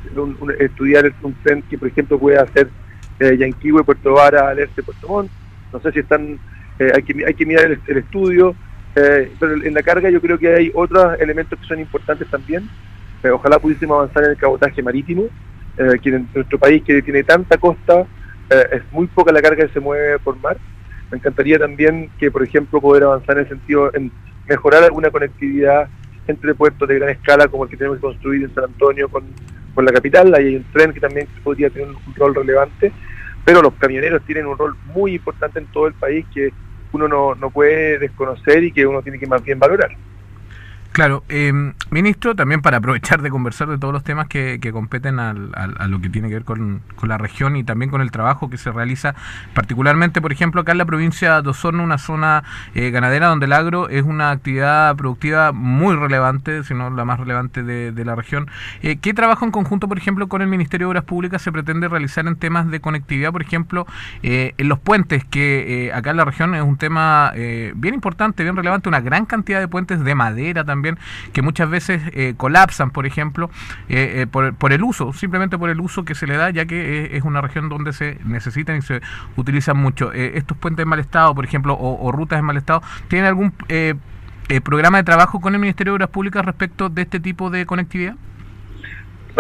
estudiar 0.59 1.13
un 1.23 1.35
tren 1.43 1.63
que, 1.63 1.79
por 1.79 1.89
ejemplo, 1.89 2.19
puede 2.19 2.39
hacer 2.39 2.69
eh, 3.21 3.37
Yanquihue, 3.37 3.85
Puerto 3.85 4.15
Vara, 4.15 4.49
Alerce, 4.49 4.83
Puerto 4.83 5.07
Montt. 5.07 5.31
No 5.73 5.81
sé 5.81 5.93
si 5.93 6.01
están, 6.01 6.39
eh, 6.79 6.91
hay, 6.95 7.03
que, 7.03 7.25
hay 7.25 7.35
que 7.35 7.47
mirar 7.47 7.67
el, 7.67 7.97
estudio, 7.97 8.55
eh, 8.97 9.31
pero 9.39 9.55
en 9.55 9.75
la 9.75 9.83
carga 9.83 10.11
yo 10.11 10.21
creo 10.21 10.39
que 10.39 10.55
hay 10.55 10.73
otros 10.75 11.21
elementos 11.21 11.59
que 11.61 11.67
son 11.67 11.79
importantes 11.79 12.29
también. 12.29 12.69
ojalá 13.33 13.59
pudiésemos 13.59 13.97
avanzar 13.97 14.25
en 14.25 14.31
el 14.31 14.37
cabotaje 14.37 14.83
marítimo, 14.83 15.25
que 15.77 16.09
en 16.11 16.29
nuestro 16.35 16.59
país 16.59 16.83
que 16.83 17.01
tiene 17.01 17.23
tanta 17.23 17.57
costa, 17.57 18.07
es 18.51 18.83
muy 18.91 19.07
poca 19.07 19.33
la 19.33 19.41
carga 19.41 19.67
que 19.67 19.73
se 19.73 19.81
mueve 19.81 20.19
por 20.19 20.37
mar. 20.41 20.57
Me 21.11 21.19
encantaría 21.19 21.59
también 21.59 22.11
que, 22.19 22.31
por 22.31 22.43
ejemplo, 22.43 22.81
poder 22.81 23.03
avanzar 23.03 23.37
en 23.37 23.43
el 23.45 23.49
sentido 23.49 23.91
en 23.95 24.13
mejorar 24.49 24.85
alguna 24.85 25.11
conectividad 25.11 25.89
entre 26.27 26.55
puertos 26.55 26.89
de 26.89 26.97
gran 26.97 27.11
escala 27.11 27.49
como 27.49 27.65
el 27.65 27.71
que 27.71 27.77
tenemos 27.77 27.99
que 27.99 28.03
construir 28.03 28.45
en 28.45 28.55
San 28.55 28.65
Antonio 28.65 29.09
con, 29.09 29.25
la 29.77 29.93
capital. 29.93 30.35
Ahí 30.35 30.49
hay 30.49 30.57
un 30.57 30.65
tren 30.73 30.93
que 30.93 31.01
también 31.01 31.27
podría 31.43 31.71
tener 31.71 31.89
un 31.89 32.15
rol 32.15 32.35
relevante, 32.35 32.93
pero 33.47 33.63
los 33.63 33.73
camioneros 33.75 34.23
tienen 34.27 34.45
un 34.47 34.59
rol 34.59 34.77
muy 34.95 35.15
importante 35.15 35.59
en 35.59 35.67
todo 35.67 35.87
el 35.87 35.95
país 35.95 36.27
que 36.35 36.53
uno 36.93 37.09
no, 37.09 37.35
no 37.35 37.49
puede 37.51 37.99
desconocer 37.99 38.63
y 38.63 38.73
que 38.73 38.87
uno 38.87 39.01
tiene 39.01 39.19
que 39.19 39.27
más 39.27 39.43
bien 39.43 39.59
valorar. 39.59 39.91
Claro, 40.93 41.23
eh, 41.29 41.53
ministro, 41.91 42.35
también 42.35 42.63
para 42.63 42.79
aprovechar 42.79 43.23
de 43.23 43.31
conversar 43.31 43.69
de 43.69 43.79
todos 43.79 43.95
los 43.95 44.03
temas 44.03 44.27
que, 44.27 44.59
que 44.61 44.73
competen 44.73 45.21
al, 45.21 45.53
a 45.55 45.87
lo 45.87 46.01
que 46.01 46.09
tiene 46.09 46.27
que 46.29 46.35
ver 46.35 46.45
con, 46.45 46.83
la 47.05 47.17
región 47.17 47.57
y 47.57 47.63
también 47.63 47.93
con 47.93 48.01
el 48.01 48.11
trabajo 48.11 48.51
que 48.51 48.59
se 48.59 48.73
realiza, 48.73 49.15
particularmente, 49.55 50.21
por 50.21 50.33
ejemplo, 50.33 50.61
acá 50.61 50.73
en 50.73 50.79
la 50.79 50.85
provincia 50.85 51.43
de 51.43 51.49
Osorno, 51.49 51.85
una 51.85 51.99
zona 51.99 52.43
eh, 52.75 52.91
ganadera 52.91 53.29
donde 53.29 53.47
el 53.47 53.53
agro 53.53 53.89
es 53.89 54.03
una 54.03 54.33
actividad 54.33 54.97
productiva 54.97 55.53
muy 55.53 55.95
relevante, 55.95 56.65
si 56.65 56.75
no 56.75 56.91
la 56.91 57.05
más 57.05 57.21
relevante 57.21 57.63
de, 57.63 57.93
de 57.93 58.05
la 58.05 58.17
región. 58.17 58.49
Eh, 58.83 58.97
¿Qué 58.97 59.15
trabajo 59.15 59.45
en 59.45 59.53
conjunto, 59.53 59.87
por 59.87 59.97
ejemplo, 59.97 60.29
con 60.29 60.43
el 60.43 60.49
Ministerio 60.49 60.89
de 60.89 60.91
Obras 60.91 61.05
Públicas 61.05 61.41
se 61.41 61.53
pretende 61.53 61.87
realizar 61.87 62.27
en 62.27 62.35
temas 62.35 62.69
de 62.69 62.81
conectividad, 62.81 63.31
por 63.31 63.43
ejemplo, 63.43 63.87
eh, 64.25 64.55
en 64.59 64.69
los 64.69 64.81
puentes, 64.81 65.25
que 65.25 65.93
acá 65.95 66.11
en 66.11 66.17
la 66.17 66.25
región 66.25 66.55
es 66.57 66.63
un 66.63 66.77
tema 66.77 67.33
bien 67.33 67.95
importante, 67.95 68.43
bien 68.43 68.57
relevante, 68.57 68.89
una 68.89 69.01
gran 69.01 69.25
cantidad 69.25 69.61
de 69.61 69.69
puentes 69.69 70.03
de 70.03 70.15
madera 70.17 70.65
también 70.65 70.80
que 71.33 71.43
muchas 71.43 71.71
veces 71.71 72.03
eh, 72.13 72.35
colapsan, 72.37 72.91
por 72.91 73.07
ejemplo, 73.07 73.51
eh, 73.89 74.23
eh, 74.23 74.27
por, 74.27 74.73
el 74.73 74.83
uso, 74.83 75.13
simplemente 75.13 75.59
por 75.59 75.71
el 75.71 75.81
uso 75.81 76.05
que 76.05 76.15
se 76.15 76.27
le 76.27 76.37
da, 76.37 76.51
ya 76.51 76.67
que 76.67 77.17
es 77.17 77.23
una 77.23 77.41
región 77.41 77.69
donde 77.69 77.93
se 77.93 78.19
necesitan 78.25 78.77
y 78.77 78.83
se 78.83 79.01
utilizan 79.37 79.77
mucho. 79.77 80.13
estos 80.13 80.57
puentes 80.57 80.83
en 80.83 80.89
mal 80.89 81.01
estado, 81.01 81.35
por 81.35 81.45
ejemplo, 81.45 81.77
o, 81.79 82.11
rutas 82.13 82.39
en 82.39 82.45
mal 82.45 82.57
estado, 82.57 82.83
¿tienen 83.09 83.27
algún 83.27 83.53
programa 84.65 84.99
de 84.99 85.05
trabajo 85.05 85.41
con 85.41 85.55
el 85.55 85.61
Ministerio 85.61 85.93
de 85.93 85.97
Obras 85.97 86.11
Públicas 86.11 86.45
respecto 86.45 86.89
de 86.89 87.03
este 87.03 87.21
tipo 87.21 87.51
de 87.51 87.67
conectividad? 87.67 88.15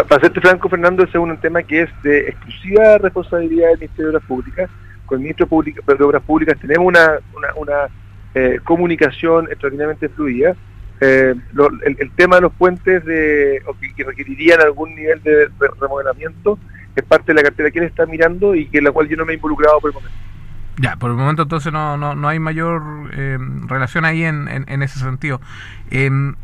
Para 0.09 0.20
serte 0.20 0.40
franco, 0.40 0.68
Fernando, 0.68 1.02
ese 1.02 1.18
es 1.18 1.23
un 1.23 1.37
tema 1.38 1.62
que 1.62 1.82
es 1.82 1.90
de 2.02 2.28
exclusiva 2.28 2.99
responsabilidad 2.99 3.70
del 3.70 3.78
Ministerio 3.80 4.11
de 4.12 4.16
Obras 4.16 4.28
Públicas 4.28 4.70
con 5.11 5.18
el 5.18 5.23
ministro 5.25 5.49
de 5.50 6.04
Obras 6.04 6.23
Públicas 6.23 6.56
tenemos 6.61 6.87
una, 6.87 7.18
una, 7.56 7.88
eh, 8.32 8.61
comunicación 8.62 9.47
extraordinariamente 9.47 10.09
fluida. 10.09 10.54
Eh, 11.00 11.35
el, 11.99 12.11
tema 12.12 12.37
de 12.37 12.42
los 12.42 12.52
puentes 12.52 13.04
de, 13.04 13.62
que, 13.97 14.04
requerirían 14.04 14.61
algún 14.61 14.95
nivel 14.95 15.23
de 15.23 15.49
remodelamiento 15.80 16.59
es 16.95 17.04
parte 17.04 17.33
de 17.33 17.35
la 17.35 17.42
cartera 17.42 17.71
que 17.71 17.78
él 17.78 17.85
está 17.87 18.07
mirando 18.07 18.54
y 18.54 18.66
que 18.66 18.83
la 18.83 18.92
cual 18.92 19.09
yo 19.09 19.16
no 19.16 19.25
me 19.25 19.33
he 19.33 19.37
involucrado 19.37 19.80
por 19.80 19.90
el 19.90 19.95
momento. 19.95 20.19
Ya, 20.76 20.97
por 20.97 21.11
el 21.11 21.16
momento 21.16 21.42
entonces 21.42 21.73
no, 21.73 21.97
no, 21.97 22.14
no 22.14 22.28
hay 22.28 22.38
mayor 22.38 22.83
eh, 23.12 23.38
relación 23.66 24.04
ahí 24.04 24.25
en, 24.25 24.49
en, 24.49 24.83
ese 24.83 24.99
sentido. 24.99 25.40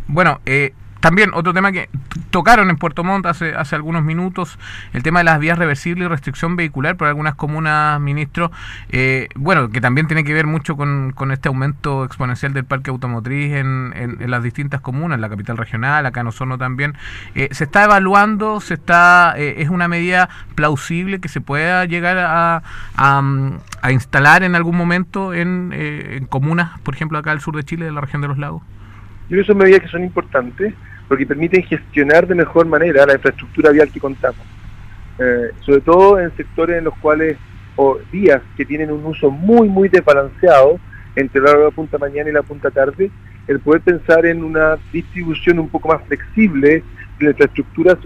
bueno, 0.09 0.41
eh, 0.45 0.73
también 1.01 1.31
otro 1.35 1.53
tema 1.53 1.73
que 1.73 1.89
tocaron 2.31 2.71
en 2.71 2.77
Puerto 2.77 3.05
Montt 3.05 3.27
hace, 3.27 3.55
hace 3.55 3.77
algunos 3.77 4.03
minutos, 4.03 4.59
el 4.93 5.03
tema 5.03 5.21
de 5.21 5.25
las 5.25 5.39
vías 5.39 5.59
reversibles 5.59 6.07
y 6.07 6.09
restricción 6.09 6.57
vehicular 6.57 6.97
por 6.97 7.09
algunas 7.09 7.35
comunas, 7.35 8.01
ministro, 8.01 8.51
eh, 8.89 9.29
bueno, 9.35 9.71
que 9.71 9.81
también 9.81 10.07
tiene 10.07 10.25
que 10.25 10.35
ver 10.35 10.47
mucho 10.47 10.77
con, 10.77 11.15
este 11.31 11.49
aumento 11.49 12.05
exponencial 12.05 12.53
del 12.53 12.65
parque 12.65 12.91
automotriz 12.91 13.55
en, 13.55 13.93
en, 13.95 14.31
las 14.31 14.43
distintas 14.43 14.81
comunas, 14.81 15.21
la 15.21 15.29
capital 15.29 15.57
regional, 15.57 16.07
acá 16.07 16.21
en 16.21 16.29
Osorno 16.29 16.59
también. 16.59 16.95
Eh, 17.35 17.49
¿Se 17.53 17.65
está 17.65 17.85
evaluando, 17.85 18.61
se 18.61 18.75
está 18.75 19.35
eh, 19.37 19.57
es 19.59 19.69
una 19.69 19.89
medida 19.89 20.29
plausible 20.55 21.21
que 21.21 21.29
se 21.29 21.41
pueda 21.41 21.85
llegar 21.85 22.19
a, 22.19 22.63
a, 22.97 23.93
instalar 23.93 24.43
en 24.43 24.55
algún 24.57 24.77
momento 24.77 25.33
en, 25.33 25.73
en 25.73 26.27
comunas, 26.27 26.79
por 26.81 26.95
ejemplo, 26.95 27.19
acá 27.19 27.31
al 27.31 27.41
sur 27.41 27.57
de 27.57 27.65
Chile, 27.65 27.85
de 27.85 27.93
la 27.93 28.01
región 28.01 28.23
de 28.23 28.29
los 28.29 28.39
lagos? 28.39 28.63
Yo 29.29 29.31
creo 29.31 29.43
que 29.43 29.47
son 29.47 29.59
medidas 29.59 29.81
que 29.81 29.89
son 29.89 30.05
importantes 30.05 30.75
porque 31.09 31.27
permiten 31.27 31.63
gestionar 31.63 32.27
de 32.27 32.35
mejor 32.35 32.67
manera 32.67 33.07
la 33.07 33.15
infraestructura 33.15 33.71
vial 33.71 33.91
que 33.91 34.01
contamos. 34.01 34.45
Eh, 35.19 35.51
sobre 35.61 35.81
todo 35.81 36.21
en 36.21 36.37
sectores 36.37 36.79
en 36.79 36.85
los 36.85 36.97
cuales, 36.99 37.37
o 37.77 37.99
días 38.13 38.43
que 38.57 38.65
tienen 38.65 38.91
un 38.91 39.05
uso 39.05 39.31
muy, 39.31 39.69
muy 39.69 39.89
desbalanceado 39.89 40.79
entre 41.15 41.41
la 41.41 41.51
hora 41.51 41.59
de 41.59 41.65
la 41.67 41.71
punta 41.71 41.99
mañana 41.99 42.31
y 42.31 42.33
la 42.33 42.43
punta 42.43 42.71
tarde, 42.71 43.11
el 43.47 43.61
poder 43.61 43.83
pensar 43.83 44.27
en 44.27 44.45
una 44.45 44.77
distribución 44.93 45.59
un 45.59 45.69
poco 45.69 45.89
más 45.89 46.03
flexible 46.07 46.83
de 47.19 47.25
la 47.25 47.31
infraestructura. 47.31 47.97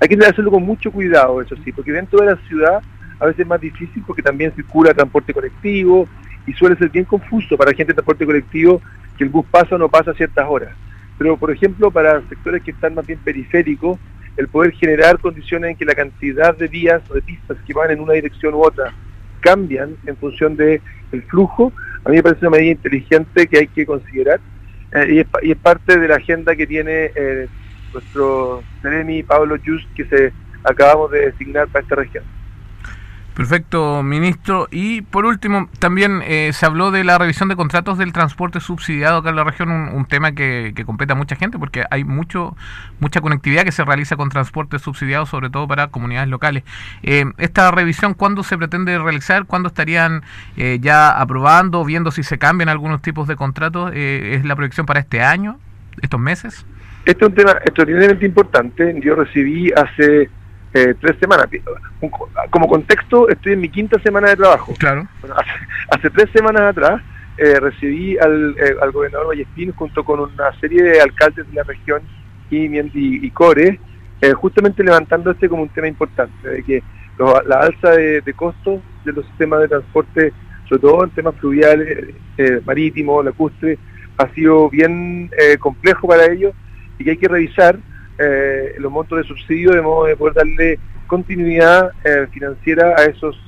Hay 0.00 0.08
que 0.08 0.16
hacerlo 0.24 0.50
con 0.50 0.64
mucho 0.64 0.90
cuidado, 0.90 1.40
eso 1.40 1.54
sí, 1.64 1.72
porque 1.72 1.92
dentro 1.92 2.20
de 2.20 2.26
la 2.26 2.36
ciudad 2.48 2.82
a 3.20 3.26
veces 3.26 3.40
es 3.40 3.46
más 3.46 3.60
difícil 3.60 4.02
porque 4.04 4.22
también 4.22 4.52
circula 4.56 4.92
transporte 4.92 5.32
colectivo 5.32 6.08
y 6.44 6.52
suele 6.54 6.76
ser 6.76 6.88
bien 6.88 7.04
confuso 7.04 7.56
para 7.56 7.70
gente 7.70 7.92
de 7.92 7.94
transporte 7.94 8.26
colectivo 8.26 8.82
que 9.16 9.24
el 9.24 9.30
bus 9.30 9.46
pasa 9.50 9.74
o 9.74 9.78
no 9.78 9.88
pasa 9.88 10.12
a 10.12 10.14
ciertas 10.14 10.46
horas. 10.48 10.74
Pero, 11.18 11.36
por 11.36 11.50
ejemplo, 11.50 11.90
para 11.90 12.20
sectores 12.28 12.62
que 12.62 12.72
están 12.72 12.94
más 12.94 13.06
bien 13.06 13.18
periféricos, 13.18 13.98
el 14.36 14.48
poder 14.48 14.72
generar 14.72 15.18
condiciones 15.18 15.70
en 15.70 15.76
que 15.76 15.84
la 15.84 15.94
cantidad 15.94 16.56
de 16.56 16.68
vías 16.68 17.02
o 17.10 17.14
de 17.14 17.22
pistas 17.22 17.58
que 17.66 17.74
van 17.74 17.90
en 17.90 18.00
una 18.00 18.14
dirección 18.14 18.54
u 18.54 18.62
otra 18.62 18.92
cambian 19.40 19.96
en 20.06 20.16
función 20.16 20.56
del 20.56 20.80
el 21.10 21.22
flujo, 21.24 21.72
a 22.04 22.08
mí 22.08 22.16
me 22.16 22.22
parece 22.22 22.46
una 22.46 22.56
medida 22.56 22.72
inteligente 22.72 23.46
que 23.46 23.58
hay 23.58 23.66
que 23.66 23.84
considerar 23.84 24.40
eh, 24.92 25.26
y, 25.42 25.50
es, 25.50 25.56
parte 25.58 25.98
de 25.98 26.08
la 26.08 26.16
agenda 26.16 26.56
que 26.56 26.66
tiene 26.66 27.10
eh, 27.14 27.48
nuestro 27.92 28.62
Seremi 28.80 29.22
Pablo 29.22 29.56
Just 29.64 29.92
que 29.94 30.04
se 30.06 30.32
acabamos 30.64 31.10
de 31.10 31.30
designar 31.30 31.68
para 31.68 31.82
esta 31.82 31.96
región. 31.96 32.24
Perfecto, 33.34 34.02
ministro. 34.02 34.68
Y 34.70 35.00
por 35.02 35.24
último, 35.24 35.70
también 35.78 36.20
eh, 36.24 36.50
se 36.52 36.66
habló 36.66 36.90
de 36.90 37.02
la 37.02 37.16
revisión 37.16 37.48
de 37.48 37.56
contratos 37.56 37.96
del 37.96 38.12
transporte 38.12 38.60
subsidiado 38.60 39.18
acá 39.18 39.30
en 39.30 39.36
la 39.36 39.44
región, 39.44 39.70
un, 39.70 40.04
tema 40.04 40.32
que, 40.32 40.72
que, 40.76 40.84
compete 40.84 41.12
a 41.12 41.16
mucha 41.16 41.36
gente 41.36 41.58
porque 41.58 41.84
hay 41.90 42.04
mucho 42.04 42.54
mucha 43.00 43.22
conectividad 43.22 43.64
que 43.64 43.72
se 43.72 43.84
realiza 43.84 44.16
con 44.16 44.28
transporte 44.28 44.78
subsidiado, 44.78 45.24
sobre 45.24 45.48
todo 45.48 45.66
para 45.66 45.88
comunidades 45.88 46.28
locales. 46.28 46.64
Eh, 47.02 47.24
¿Esta 47.38 47.70
revisión 47.70 48.12
cuándo 48.12 48.42
se 48.42 48.58
pretende 48.58 48.98
realizar? 48.98 49.46
¿Cuándo 49.46 49.68
estarían 49.68 50.22
eh, 50.58 50.78
ya 50.82 51.10
aprobando, 51.10 51.84
viendo 51.84 52.10
si 52.10 52.22
se 52.22 52.38
cambian 52.38 52.68
algunos 52.68 53.00
tipos 53.00 53.28
de 53.28 53.36
contratos? 53.36 53.92
¿Es 53.94 54.44
la 54.44 54.56
proyección 54.56 54.84
para 54.84 55.00
este 55.00 55.22
año, 55.22 55.58
estos 56.02 56.20
meses? 56.20 56.66
Este 57.06 57.24
es 57.24 57.30
un 57.30 57.34
tema 57.34 57.52
extraordinariamente 57.52 58.26
importante. 58.26 59.00
Yo 59.02 59.14
recibí 59.14 59.72
hace 59.72 60.28
eh, 60.74 60.94
tres 60.98 61.16
semanas. 61.20 61.48
Como 62.50 62.66
contexto, 62.66 63.28
estoy 63.28 63.52
en 63.52 63.60
mi 63.60 63.68
quinta 63.68 64.00
semana 64.00 64.30
de 64.30 64.36
trabajo. 64.36 64.72
Claro. 64.78 65.06
hace, 65.90 66.08
tres 66.10 66.30
semanas 66.32 66.62
atrás 66.62 67.02
eh, 67.36 67.60
recibí 67.60 68.16
al, 68.18 68.56
eh, 68.58 68.74
al 68.80 68.90
gobernador 68.90 69.28
Vallespín 69.28 69.72
junto 69.72 70.02
con 70.02 70.20
una 70.20 70.58
serie 70.60 70.82
de 70.82 71.00
alcaldes 71.00 71.46
de 71.48 71.54
la 71.54 71.62
región 71.64 72.02
y, 72.50 72.78
y, 72.78 73.30
Core, 73.30 73.80
justamente 74.34 74.82
levantando 74.84 75.30
este 75.30 75.48
como 75.48 75.62
un 75.62 75.70
tema 75.70 75.88
importante, 75.88 76.48
de 76.48 76.62
que 76.62 76.82
la 77.18 77.60
alza 77.60 77.92
de, 77.92 78.34
costos 78.36 78.80
de 79.06 79.12
los 79.12 79.24
sistemas 79.26 79.60
de 79.60 79.68
transporte, 79.68 80.32
sobre 80.68 80.82
todo 80.82 81.04
en 81.04 81.10
temas 81.10 81.34
fluviales, 81.36 82.14
marítimos, 82.66 83.24
lacustres, 83.24 83.78
ha 84.18 84.28
sido 84.34 84.68
bien 84.68 85.30
complejo 85.60 86.06
para 86.08 86.30
ellos 86.30 86.52
y 86.98 87.04
que 87.04 87.12
hay 87.12 87.16
que 87.16 87.28
revisar 87.28 87.78
eh, 88.18 88.74
los 88.78 88.92
montos 88.92 89.18
de 89.18 89.24
subsidio 89.24 89.72
de 89.72 89.82
modo 89.82 90.04
de 90.04 90.16
poder 90.16 90.34
darle 90.34 90.78
continuidad 91.06 91.90
eh, 92.04 92.26
financiera 92.30 92.94
a 92.96 93.04
esos, 93.04 93.38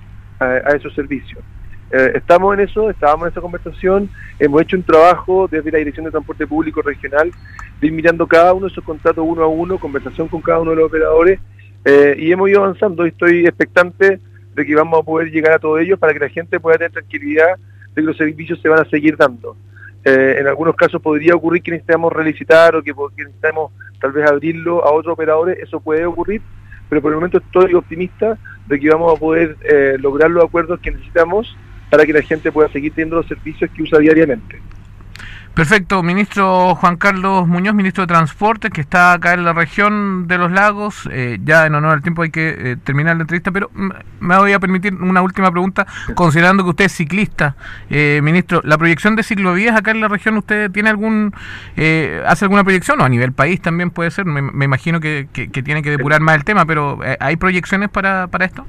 a, 0.41 0.73
esos 0.75 0.95
servicios. 0.95 1.43
Eh, 1.91 2.13
estamos 2.17 2.55
en 2.55 2.61
eso, 2.61 2.91
estábamos 2.91 3.27
en 3.27 3.33
esa 3.33 3.41
conversación, 3.41 4.11
hemos 4.39 4.63
hecho 4.63 4.77
un 4.77 4.83
trabajo 4.83 5.49
desde 5.51 5.71
la 5.71 5.79
Dirección 5.79 6.05
de 6.07 6.11
Transporte 6.11 6.47
Público 6.47 6.83
Regional 6.83 7.31
de 7.81 8.27
cada 8.29 8.53
uno 8.55 8.67
de 8.67 8.73
esos 8.73 8.85
contratos 8.85 9.25
uno 9.27 9.43
a 9.43 9.47
uno, 9.47 9.79
conversación 9.79 10.29
con 10.29 10.41
cada 10.41 10.61
uno 10.61 10.71
de 10.71 10.77
los 10.77 10.87
operadores 10.87 11.39
y 12.17 12.33
hemos 12.33 12.49
ido 12.49 12.65
avanzando 12.65 13.05
y 13.05 13.11
estoy 13.11 13.47
expectante 13.47 14.19
de 14.55 14.65
que 14.65 14.75
vamos 14.75 14.99
a 14.99 15.03
poder 15.03 15.31
llegar 15.31 15.53
a 15.53 15.59
todos 15.59 15.81
ellos 15.81 15.99
para 15.99 16.15
que 16.15 16.21
la 16.21 16.29
gente 16.31 16.59
pueda 16.59 16.79
tener 16.79 16.93
tranquilidad 16.93 17.59
de 17.95 18.03
que 18.03 18.03
los 18.03 18.17
servicios 18.17 18.59
se 18.61 18.69
van 18.69 18.81
a 18.81 18.89
seguir 18.89 19.17
dando. 19.17 19.55
En 20.05 20.47
algunos 20.47 20.77
casos 20.77 21.01
podría 21.01 21.35
ocurrir 21.35 21.63
que 21.63 21.71
necesitamos 21.71 22.13
relicitar 22.13 22.77
o 22.77 22.83
que, 22.83 22.93
que 22.93 23.25
necesitamos 23.25 23.73
tal 24.01 24.13
vez 24.13 24.29
abrirlo 24.29 24.85
a 24.85 24.93
otros 24.93 25.15
operadores, 25.15 25.59
eso 25.61 25.81
puede 25.81 26.05
ocurrir, 26.05 26.43
pero 26.89 27.01
por 27.01 27.11
el 27.11 27.17
momento 27.17 27.39
estoy 27.39 27.75
optimista 27.75 28.39
de 28.67 28.79
que 28.79 28.91
vamos 28.91 29.17
a 29.17 29.19
poder 29.19 29.57
eh, 29.63 29.97
lograr 29.99 30.31
los 30.31 30.45
acuerdos 30.45 30.81
que 30.81 30.91
necesitamos 30.91 31.57
para 31.91 32.05
que 32.05 32.13
la 32.13 32.23
gente 32.23 32.53
pueda 32.53 32.69
seguir 32.69 32.93
teniendo 32.93 33.17
los 33.17 33.27
servicios 33.27 33.71
que 33.71 33.83
usa 33.83 33.99
diariamente. 33.99 34.61
Perfecto, 35.55 36.03
ministro 36.03 36.75
Juan 36.75 36.97
Carlos 36.97 37.47
Muñoz, 37.47 37.77
ministro 37.77 38.03
de 38.03 38.09
Transporte, 38.09 38.71
que 38.71 38.81
está 38.81 39.13
acá 39.13 39.35
en 39.35 39.45
la 39.45 39.53
región 39.53 40.27
de 40.27 40.37
los 40.37 40.51
lagos. 40.51 41.09
Eh, 41.13 41.39
ya 41.45 41.67
en 41.67 41.77
honor 41.77 41.93
al 41.93 42.03
tiempo 42.03 42.23
hay 42.23 42.31
que 42.31 42.57
eh, 42.59 42.77
terminar 42.83 43.15
la 43.15 43.23
entrevista, 43.23 43.53
pero 43.53 43.71
me 43.73 44.37
voy 44.37 44.53
a 44.53 44.59
permitir 44.59 44.95
una 44.95 45.23
última 45.23 45.53
pregunta, 45.53 45.87
considerando 46.17 46.65
que 46.65 46.71
usted 46.71 46.85
es 46.87 46.93
ciclista. 46.93 47.55
Eh, 47.89 48.19
ministro, 48.21 48.63
¿la 48.65 48.77
proyección 48.79 49.15
de 49.15 49.23
ciclovías 49.23 49.77
acá 49.77 49.93
en 49.93 50.01
la 50.01 50.09
región, 50.09 50.37
usted 50.39 50.73
tiene 50.73 50.91
algún, 50.91 51.33
hace 52.27 52.45
alguna 52.47 52.65
proyección? 52.65 53.01
O 53.01 53.05
a 53.05 53.09
nivel 53.09 53.33
país 53.33 53.63
también 53.63 53.91
puede 53.91 54.11
ser, 54.11 54.25
me, 54.25 54.65
imagino 54.65 54.99
que, 54.99 55.29
tiene 55.33 55.85
que 55.85 55.91
depurar 55.91 56.21
más 56.21 56.35
el 56.35 56.43
tema, 56.43 56.67
pero 56.67 56.99
¿hay 57.21 57.37
proyecciones 57.37 57.91
para, 57.91 58.27
para 58.27 58.45
esto? 58.45 58.67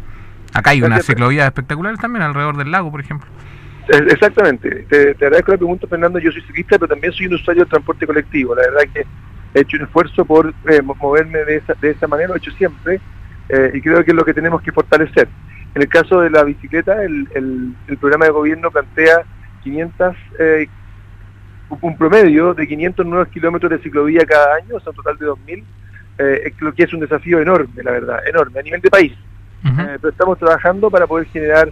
Acá 0.54 0.70
hay 0.70 0.84
unas 0.84 1.04
ciclovías 1.04 1.48
espectaculares 1.48 2.00
también 2.00 2.22
alrededor 2.22 2.58
del 2.58 2.70
lago, 2.70 2.92
por 2.92 3.02
ejemplo. 3.02 3.28
Exactamente. 3.88 4.86
Te, 4.90 5.12
agradezco 5.12 5.52
la 5.52 5.58
pregunta, 5.58 5.88
Fernando. 5.88 6.20
Yo 6.20 6.32
soy 6.32 6.42
ciclista, 6.42 6.78
pero 6.78 6.90
también 6.90 7.14
soy 7.14 7.28
un 7.28 7.36
usuario 7.36 7.64
del 7.64 7.70
transporte 7.70 8.08
colectivo. 8.08 8.56
La 8.56 8.64
verdad 8.64 8.94
que 8.94 9.06
he 9.54 9.62
hecho 9.62 9.78
un 9.78 9.84
esfuerzo 9.84 10.26
por 10.26 10.54
eh, 10.70 10.82
moverme 10.82 11.40
de 11.46 11.58
esa, 11.58 11.74
de 11.76 11.92
esa 11.92 12.08
manera, 12.08 12.30
lo 12.30 12.36
he 12.36 12.38
hecho 12.38 12.52
siempre, 12.52 13.00
eh, 13.50 13.72
y 13.74 13.82
creo 13.82 14.04
que 14.04 14.12
es 14.12 14.16
lo 14.16 14.26
que 14.26 14.34
tenemos 14.34 14.62
que 14.62 14.72
fortalecer. 14.72 15.28
En 15.74 15.82
el 15.82 15.88
caso 15.88 16.22
de 16.22 16.30
la 16.30 16.44
bicicleta, 16.44 17.04
el, 17.04 17.28
el, 17.34 17.98
programa 17.98 18.26
de 18.26 18.32
gobierno 18.32 18.72
plantea 18.72 19.24
500, 19.64 20.16
eh, 20.40 20.68
un 21.82 21.98
promedio 21.98 22.54
de 22.54 22.68
500 22.68 23.06
nuevos 23.06 23.28
kilómetros 23.30 23.72
de 23.72 23.80
ciclovía 23.80 24.26
cada 24.26 24.56
año, 24.56 24.76
o 24.76 24.80
sea, 24.80 24.92
un 24.92 24.96
total 24.96 25.18
de 25.18 25.28
2.000, 25.28 25.64
eh, 26.18 26.54
lo 26.60 26.74
que 26.74 26.84
es 26.84 26.94
un 26.94 27.02
desafío 27.02 27.40
enorme, 27.40 27.84
la 27.84 27.92
verdad, 27.92 28.28
enorme, 28.28 28.60
a 28.60 28.64
nivel 28.64 28.82
de 28.82 28.90
país. 28.90 29.14
pero 29.76 30.10
estamos 30.10 30.38
trabajando 30.38 30.90
para 30.90 31.08
poder 31.08 31.28
generar 31.28 31.72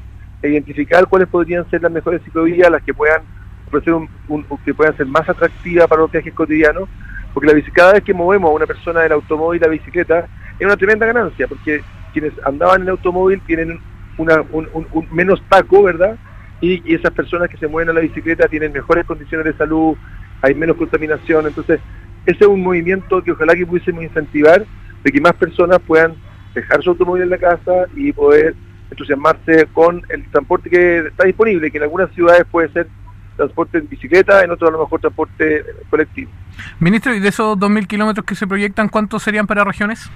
identificar 0.50 1.08
cuáles 1.08 1.28
podrían 1.28 1.70
ser 1.70 1.82
las 1.82 1.92
mejores 1.92 2.22
ciclovías, 2.24 2.70
las 2.70 2.84
que 2.84 2.94
puedan 2.94 3.22
ofrecer 3.68 3.94
un, 3.94 4.46
que 4.66 4.74
puedan 4.74 4.96
ser 4.98 5.06
más 5.08 5.28
atractivas 5.28 5.88
para 5.88 6.02
los 6.02 6.12
viajes 6.12 6.34
cotidianos, 6.34 6.90
porque 7.34 7.54
la 7.54 7.74
cada 7.74 7.94
vez 7.94 8.04
que 8.04 8.14
movemos 8.14 8.50
a 8.50 8.54
una 8.54 8.68
persona 8.68 9.02
del 9.02 9.14
automóvil 9.14 9.64
a 9.64 9.68
la 9.68 9.72
bicicleta 9.72 10.28
es 10.60 10.66
una 10.66 10.78
tremenda 10.78 11.06
ganancia, 11.06 11.48
porque 11.48 11.82
quienes 12.12 12.34
andaban 12.46 12.82
en 12.82 12.88
el 12.88 12.92
automóvil 12.92 13.42
tienen 13.46 13.80
una, 14.18 14.44
un, 14.52 14.68
menos 15.12 15.42
taco, 15.50 15.84
¿verdad? 15.84 16.18
Y, 16.62 16.94
esas 16.94 17.12
personas 17.12 17.50
que 17.50 17.58
se 17.58 17.68
mueven 17.68 17.90
a 17.90 17.94
la 17.94 18.02
bicicleta 18.02 18.48
tienen 18.48 18.72
mejores 18.72 19.06
condiciones 19.06 19.46
de 19.46 19.54
salud, 19.54 19.96
hay 20.42 20.54
menos 20.54 20.78
contaminación, 20.78 21.48
entonces 21.48 21.80
ese 22.26 22.44
es 22.44 22.48
un 22.48 22.62
movimiento 22.62 23.22
que 23.24 23.32
ojalá 23.32 23.56
que 23.56 23.66
pudiésemos 23.66 24.04
incentivar 24.04 24.66
de 25.04 25.12
que 25.12 25.20
más 25.20 25.34
personas 25.34 25.80
puedan 25.80 26.14
dejar 26.54 26.82
su 26.82 26.92
automóvil 26.92 27.24
en 27.24 27.30
la 27.32 27.38
casa 27.38 27.86
y 27.96 28.14
poder 28.14 28.56
entusiasmarse 28.94 29.68
con 29.74 30.02
el 30.10 30.24
transporte 30.32 30.70
que 30.70 31.00
está 31.08 31.26
disponible, 31.26 31.70
que 31.70 31.78
en 31.78 31.84
algunas 31.84 32.12
ciudades 32.12 32.46
puede 32.50 32.70
ser 32.70 32.88
transporte 33.36 33.80
en 33.80 33.90
bicicleta, 33.90 34.44
en 34.44 34.52
otros 34.52 34.70
a 34.70 34.74
lo 34.74 34.80
mejor 34.84 35.02
transporte 35.02 35.66
colectivo. 35.90 36.32
Ministro, 36.80 37.14
¿y 37.14 37.20
de 37.20 37.30
esos 37.30 37.58
2.000 37.58 37.88
kilómetros 37.88 38.26
que 38.26 38.36
se 38.36 38.48
proyectan, 38.48 38.90
cuántos 38.90 39.24
serían 39.24 39.48
para 39.48 39.64
regiones? 39.64 40.10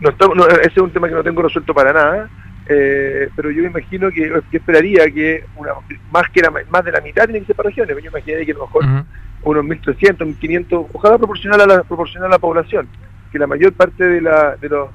No, 0.00 0.10
ese 0.48 0.72
es 0.74 0.78
un 0.78 0.90
tema 0.90 1.08
que 1.08 1.14
no 1.14 1.22
tengo 1.22 1.42
resuelto 1.42 1.74
para 1.74 1.92
nada. 1.92 2.30
eh, 2.68 3.28
pero 3.36 3.50
yo 3.50 3.62
me 3.62 3.68
imagino 3.68 4.10
que, 4.10 4.28
yo 4.28 4.36
esperaría 4.52 5.10
que 5.10 5.44
una, 5.56 5.72
más 6.10 6.28
que 6.30 6.40
la, 6.40 6.50
más 6.70 6.84
de 6.84 6.92
la 6.92 7.00
mitad 7.00 7.24
tiene 7.24 7.40
que 7.40 7.46
ser 7.46 7.56
para 7.56 7.68
regiones, 7.68 7.96
yo 8.02 8.10
imaginaría 8.10 8.46
que 8.46 8.52
a 8.52 8.54
lo 8.54 8.66
mejor 8.66 8.84
unos 9.42 9.64
1.300, 9.64 10.38
1.500, 10.40 10.86
ojalá 10.92 11.18
proporcional 11.18 11.60
a 11.60 11.66
la 11.66 11.82
proporcional 11.82 12.28
a 12.28 12.34
la 12.34 12.38
población, 12.38 12.88
que 13.32 13.38
la 13.38 13.46
mayor 13.46 13.72
parte 13.72 14.04
de, 14.04 14.20
la, 14.20 14.56
de 14.56 14.68
los 14.68 14.88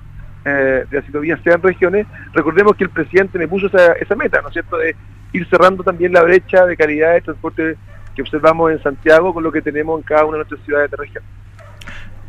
eh, 0.45 0.85
de 0.89 0.97
las 0.97 1.05
ciclovías 1.05 1.39
sean 1.43 1.61
regiones, 1.61 2.07
recordemos 2.33 2.75
que 2.75 2.85
el 2.85 2.89
presidente 2.89 3.37
me 3.37 3.47
puso 3.47 3.67
esa, 3.67 3.93
esa 3.93 4.15
meta, 4.15 4.41
¿no 4.41 4.49
es 4.49 4.53
cierto?, 4.53 4.77
de 4.77 4.95
ir 5.33 5.47
cerrando 5.49 5.83
también 5.83 6.13
la 6.13 6.23
brecha 6.23 6.65
de 6.65 6.77
calidad 6.77 7.13
de 7.13 7.21
transporte 7.21 7.75
que 8.15 8.21
observamos 8.21 8.71
en 8.71 8.81
Santiago 8.81 9.33
con 9.33 9.43
lo 9.43 9.51
que 9.51 9.61
tenemos 9.61 9.99
en 9.99 10.03
cada 10.03 10.23
una 10.23 10.37
de 10.37 10.43
nuestras 10.43 10.61
ciudades 10.61 10.89
de 10.91 10.97
región. 10.97 11.23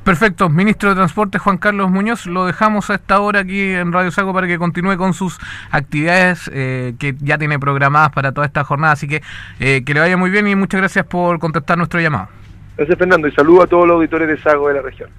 Perfecto, 0.06 0.48
ministro 0.48 0.90
de 0.90 0.94
Transporte 0.94 1.36
Juan 1.38 1.58
Carlos 1.58 1.90
Muñoz, 1.90 2.26
lo 2.26 2.46
dejamos 2.46 2.90
a 2.90 2.94
esta 2.94 3.18
hora 3.18 3.40
aquí 3.40 3.72
en 3.72 3.92
Radio 3.92 4.12
Sago 4.12 4.32
para 4.32 4.46
que 4.46 4.56
continúe 4.56 4.96
con 4.96 5.14
sus 5.14 5.36
actividades 5.72 6.48
eh, 6.54 6.94
que 7.00 7.16
ya 7.18 7.38
tiene 7.38 7.58
programadas 7.58 8.10
para 8.10 8.30
toda 8.30 8.46
esta 8.46 8.62
jornada, 8.62 8.92
así 8.92 9.08
que 9.08 9.20
eh, 9.58 9.82
que 9.84 9.94
le 9.94 9.98
vaya 9.98 10.16
muy 10.16 10.30
bien 10.30 10.46
y 10.46 10.54
muchas 10.54 10.80
gracias 10.80 11.06
por 11.06 11.40
contestar 11.40 11.76
nuestro 11.76 11.98
llamado. 12.00 12.28
Gracias 12.76 12.96
Fernando 12.96 13.26
y 13.26 13.32
saludo 13.32 13.62
a 13.64 13.66
todos 13.66 13.84
los 13.88 13.96
auditores 13.96 14.28
de 14.28 14.38
Sago 14.38 14.68
de 14.68 14.74
la 14.74 14.82
región. 14.82 15.10